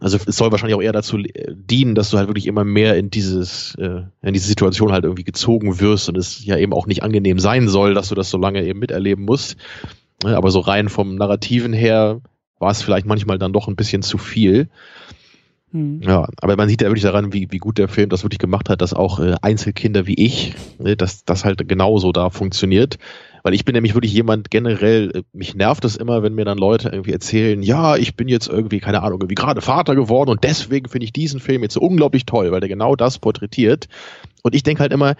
also 0.00 0.18
es 0.26 0.36
soll 0.36 0.50
wahrscheinlich 0.50 0.76
auch 0.76 0.82
eher 0.82 0.92
dazu 0.92 1.18
äh, 1.18 1.54
dienen, 1.54 1.94
dass 1.94 2.10
du 2.10 2.18
halt 2.18 2.28
wirklich 2.28 2.46
immer 2.46 2.64
mehr 2.64 2.96
in 2.96 3.10
dieses, 3.10 3.74
äh, 3.76 4.02
in 4.22 4.32
diese 4.32 4.46
Situation 4.46 4.92
halt 4.92 5.04
irgendwie 5.04 5.24
gezogen 5.24 5.80
wirst 5.80 6.08
und 6.08 6.16
es 6.16 6.44
ja 6.44 6.56
eben 6.56 6.72
auch 6.72 6.86
nicht 6.86 7.02
angenehm 7.02 7.38
sein 7.38 7.68
soll, 7.68 7.94
dass 7.94 8.08
du 8.08 8.14
das 8.14 8.30
so 8.30 8.38
lange 8.38 8.64
eben 8.64 8.78
miterleben 8.78 9.24
musst. 9.24 9.56
Aber 10.24 10.50
so 10.50 10.60
rein 10.60 10.88
vom 10.88 11.14
Narrativen 11.14 11.72
her 11.72 12.20
war 12.58 12.70
es 12.70 12.82
vielleicht 12.82 13.06
manchmal 13.06 13.38
dann 13.38 13.52
doch 13.52 13.68
ein 13.68 13.76
bisschen 13.76 14.02
zu 14.02 14.18
viel. 14.18 14.68
Hm. 15.72 16.00
Ja, 16.02 16.28
aber 16.40 16.56
man 16.56 16.68
sieht 16.68 16.82
ja 16.82 16.88
wirklich 16.88 17.02
daran, 17.02 17.32
wie, 17.32 17.48
wie 17.50 17.58
gut 17.58 17.78
der 17.78 17.88
Film 17.88 18.08
das 18.08 18.24
wirklich 18.24 18.38
gemacht 18.38 18.68
hat, 18.68 18.80
dass 18.80 18.94
auch 18.94 19.20
äh, 19.20 19.34
Einzelkinder 19.42 20.06
wie 20.06 20.14
ich, 20.14 20.54
ne, 20.78 20.96
dass 20.96 21.24
das 21.24 21.44
halt 21.44 21.66
genauso 21.68 22.12
da 22.12 22.30
funktioniert. 22.30 22.98
Weil 23.48 23.54
ich 23.54 23.64
bin 23.64 23.72
nämlich 23.72 23.94
wirklich 23.94 24.12
jemand 24.12 24.50
generell, 24.50 25.10
äh, 25.14 25.22
mich 25.32 25.54
nervt 25.54 25.82
es 25.86 25.96
immer, 25.96 26.22
wenn 26.22 26.34
mir 26.34 26.44
dann 26.44 26.58
Leute 26.58 26.90
irgendwie 26.90 27.12
erzählen, 27.12 27.62
ja, 27.62 27.96
ich 27.96 28.14
bin 28.14 28.28
jetzt 28.28 28.46
irgendwie, 28.46 28.78
keine 28.78 29.02
Ahnung, 29.02 29.22
irgendwie 29.22 29.36
gerade 29.36 29.62
Vater 29.62 29.94
geworden 29.94 30.28
und 30.28 30.44
deswegen 30.44 30.86
finde 30.86 31.06
ich 31.06 31.14
diesen 31.14 31.40
Film 31.40 31.62
jetzt 31.62 31.72
so 31.72 31.80
unglaublich 31.80 32.26
toll, 32.26 32.52
weil 32.52 32.60
der 32.60 32.68
genau 32.68 32.94
das 32.94 33.18
porträtiert. 33.18 33.88
Und 34.42 34.54
ich 34.54 34.64
denke 34.64 34.82
halt 34.82 34.92
immer, 34.92 35.14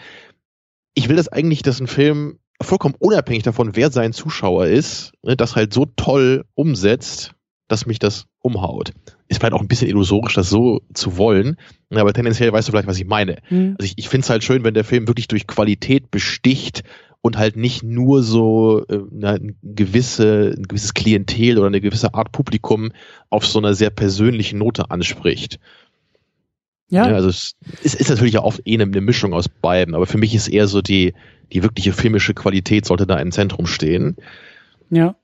ich 0.93 1.09
will 1.09 1.17
das 1.17 1.29
eigentlich, 1.29 1.63
dass 1.63 1.81
ein 1.81 1.87
Film 1.87 2.39
vollkommen 2.61 2.97
unabhängig 2.99 3.45
davon, 3.45 3.77
wer 3.77 3.91
sein 3.91 4.13
Zuschauer 4.13 4.67
ist, 4.67 5.13
ne, 5.23 5.35
das 5.35 5.57
halt 5.57 5.73
so 5.73 5.87
toll 5.97 6.45
umsetzt, 6.53 7.33
dass 7.67 7.87
mich 7.87 7.99
das 7.99 8.27
umhaut. 8.41 8.93
Ist 9.29 9.41
vielleicht 9.41 9.55
auch 9.55 9.63
ein 9.63 9.69
bisschen 9.69 9.89
illusorisch, 9.89 10.35
das 10.35 10.51
so 10.51 10.83
zu 10.93 11.17
wollen, 11.17 11.57
aber 11.89 12.13
tendenziell 12.13 12.53
weißt 12.53 12.69
du 12.69 12.73
vielleicht, 12.73 12.89
was 12.89 12.99
ich 12.99 13.07
meine. 13.07 13.39
Mhm. 13.49 13.77
Also 13.79 13.87
ich, 13.91 13.95
ich 13.97 14.11
finde 14.11 14.25
es 14.25 14.31
halt 14.31 14.45
schön, 14.45 14.65
wenn 14.65 14.75
der 14.75 14.85
Film 14.85 15.09
wirklich 15.09 15.29
durch 15.29 15.47
Qualität 15.47 16.11
besticht 16.11 16.83
und 17.21 17.37
halt 17.37 17.57
nicht 17.57 17.83
nur 17.83 18.23
so 18.23 18.85
äh, 18.89 19.01
eine 19.25 19.55
gewisse, 19.63 20.55
ein 20.57 20.63
gewisses 20.65 20.95
Klientel 20.95 21.59
oder 21.59 21.67
eine 21.67 21.81
gewisse 21.81 22.15
Art 22.15 22.33
Publikum 22.33 22.93
auf 23.31 23.47
so 23.47 23.59
einer 23.59 23.75
sehr 23.75 23.91
persönlichen 23.91 24.59
Note 24.59 24.91
anspricht. 24.91 25.59
Ja. 26.91 27.09
ja 27.09 27.17
also 27.17 27.29
es 27.29 27.57
ist, 27.83 27.95
ist 27.95 28.11
natürlich 28.11 28.39
auch 28.39 28.45
oft 28.45 28.63
eh 28.67 28.75
eine, 28.75 28.85
eine 28.85 29.01
Mischung 29.01 29.35
aus 29.35 29.49
beiden, 29.49 29.95
aber 29.95 30.07
für 30.07 30.19
mich 30.19 30.35
ist 30.35 30.49
eher 30.49 30.69
so 30.69 30.81
die, 30.81 31.15
die 31.53 31.63
wirkliche 31.63 31.93
filmische 31.93 32.35
Qualität 32.35 32.87
sollte 32.87 33.07
da 33.07 33.19
im 33.19 33.33
Zentrum 33.33 33.67
stehen. 33.67 34.17
Ja. 34.91 35.17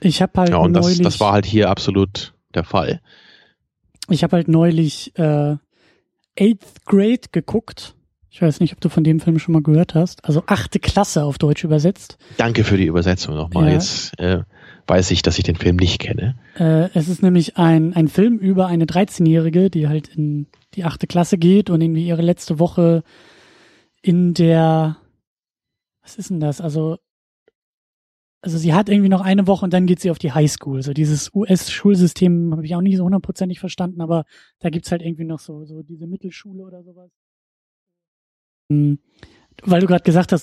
Ich 0.00 0.20
habe 0.20 0.32
halt 0.40 0.50
ja, 0.50 0.56
und 0.56 0.72
neulich, 0.72 0.98
das, 0.98 1.14
das 1.14 1.20
war 1.20 1.32
halt 1.32 1.46
hier 1.46 1.70
absolut 1.70 2.34
der 2.54 2.64
Fall. 2.64 3.00
Ich 4.08 4.22
habe 4.22 4.36
halt 4.36 4.48
neulich 4.48 5.16
äh, 5.18 5.56
Eighth 6.38 6.84
Grade 6.84 7.28
geguckt 7.32 7.95
ich 8.36 8.42
weiß 8.42 8.60
nicht, 8.60 8.74
ob 8.74 8.82
du 8.82 8.90
von 8.90 9.02
dem 9.02 9.18
Film 9.18 9.38
schon 9.38 9.54
mal 9.54 9.62
gehört 9.62 9.94
hast. 9.94 10.22
Also 10.26 10.42
achte 10.44 10.78
Klasse 10.78 11.24
auf 11.24 11.38
Deutsch 11.38 11.64
übersetzt. 11.64 12.18
Danke 12.36 12.64
für 12.64 12.76
die 12.76 12.84
Übersetzung 12.84 13.34
nochmal. 13.34 13.68
Ja. 13.68 13.72
Jetzt 13.72 14.12
äh, 14.20 14.42
weiß 14.86 15.10
ich, 15.12 15.22
dass 15.22 15.38
ich 15.38 15.44
den 15.44 15.56
Film 15.56 15.76
nicht 15.76 16.02
kenne. 16.02 16.36
Äh, 16.58 16.90
es 16.92 17.08
ist 17.08 17.22
nämlich 17.22 17.56
ein, 17.56 17.94
ein 17.94 18.08
Film 18.08 18.36
über 18.36 18.66
eine 18.66 18.84
13-Jährige, 18.84 19.70
die 19.70 19.88
halt 19.88 20.08
in 20.08 20.48
die 20.74 20.84
achte 20.84 21.06
Klasse 21.06 21.38
geht 21.38 21.70
und 21.70 21.80
irgendwie 21.80 22.06
ihre 22.06 22.20
letzte 22.20 22.58
Woche 22.58 23.04
in 24.02 24.34
der, 24.34 24.98
was 26.02 26.16
ist 26.16 26.28
denn 26.28 26.40
das? 26.40 26.60
Also, 26.60 26.98
also 28.42 28.58
sie 28.58 28.74
hat 28.74 28.90
irgendwie 28.90 29.08
noch 29.08 29.22
eine 29.22 29.46
Woche 29.46 29.64
und 29.64 29.72
dann 29.72 29.86
geht 29.86 30.00
sie 30.00 30.10
auf 30.10 30.18
die 30.18 30.32
Highschool. 30.32 30.82
So 30.82 30.92
dieses 30.92 31.34
US-Schulsystem 31.34 32.52
habe 32.52 32.66
ich 32.66 32.74
auch 32.74 32.82
nicht 32.82 32.98
so 32.98 33.04
hundertprozentig 33.04 33.60
verstanden, 33.60 34.02
aber 34.02 34.24
da 34.58 34.68
gibt's 34.68 34.90
halt 34.92 35.00
irgendwie 35.00 35.24
noch 35.24 35.38
so, 35.38 35.64
so 35.64 35.82
diese 35.82 36.06
Mittelschule 36.06 36.62
oder 36.62 36.82
sowas. 36.82 37.10
Hm, 38.70 38.98
weil 39.64 39.80
du 39.80 39.86
gerade 39.86 40.02
gesagt 40.02 40.32
hast, 40.32 40.34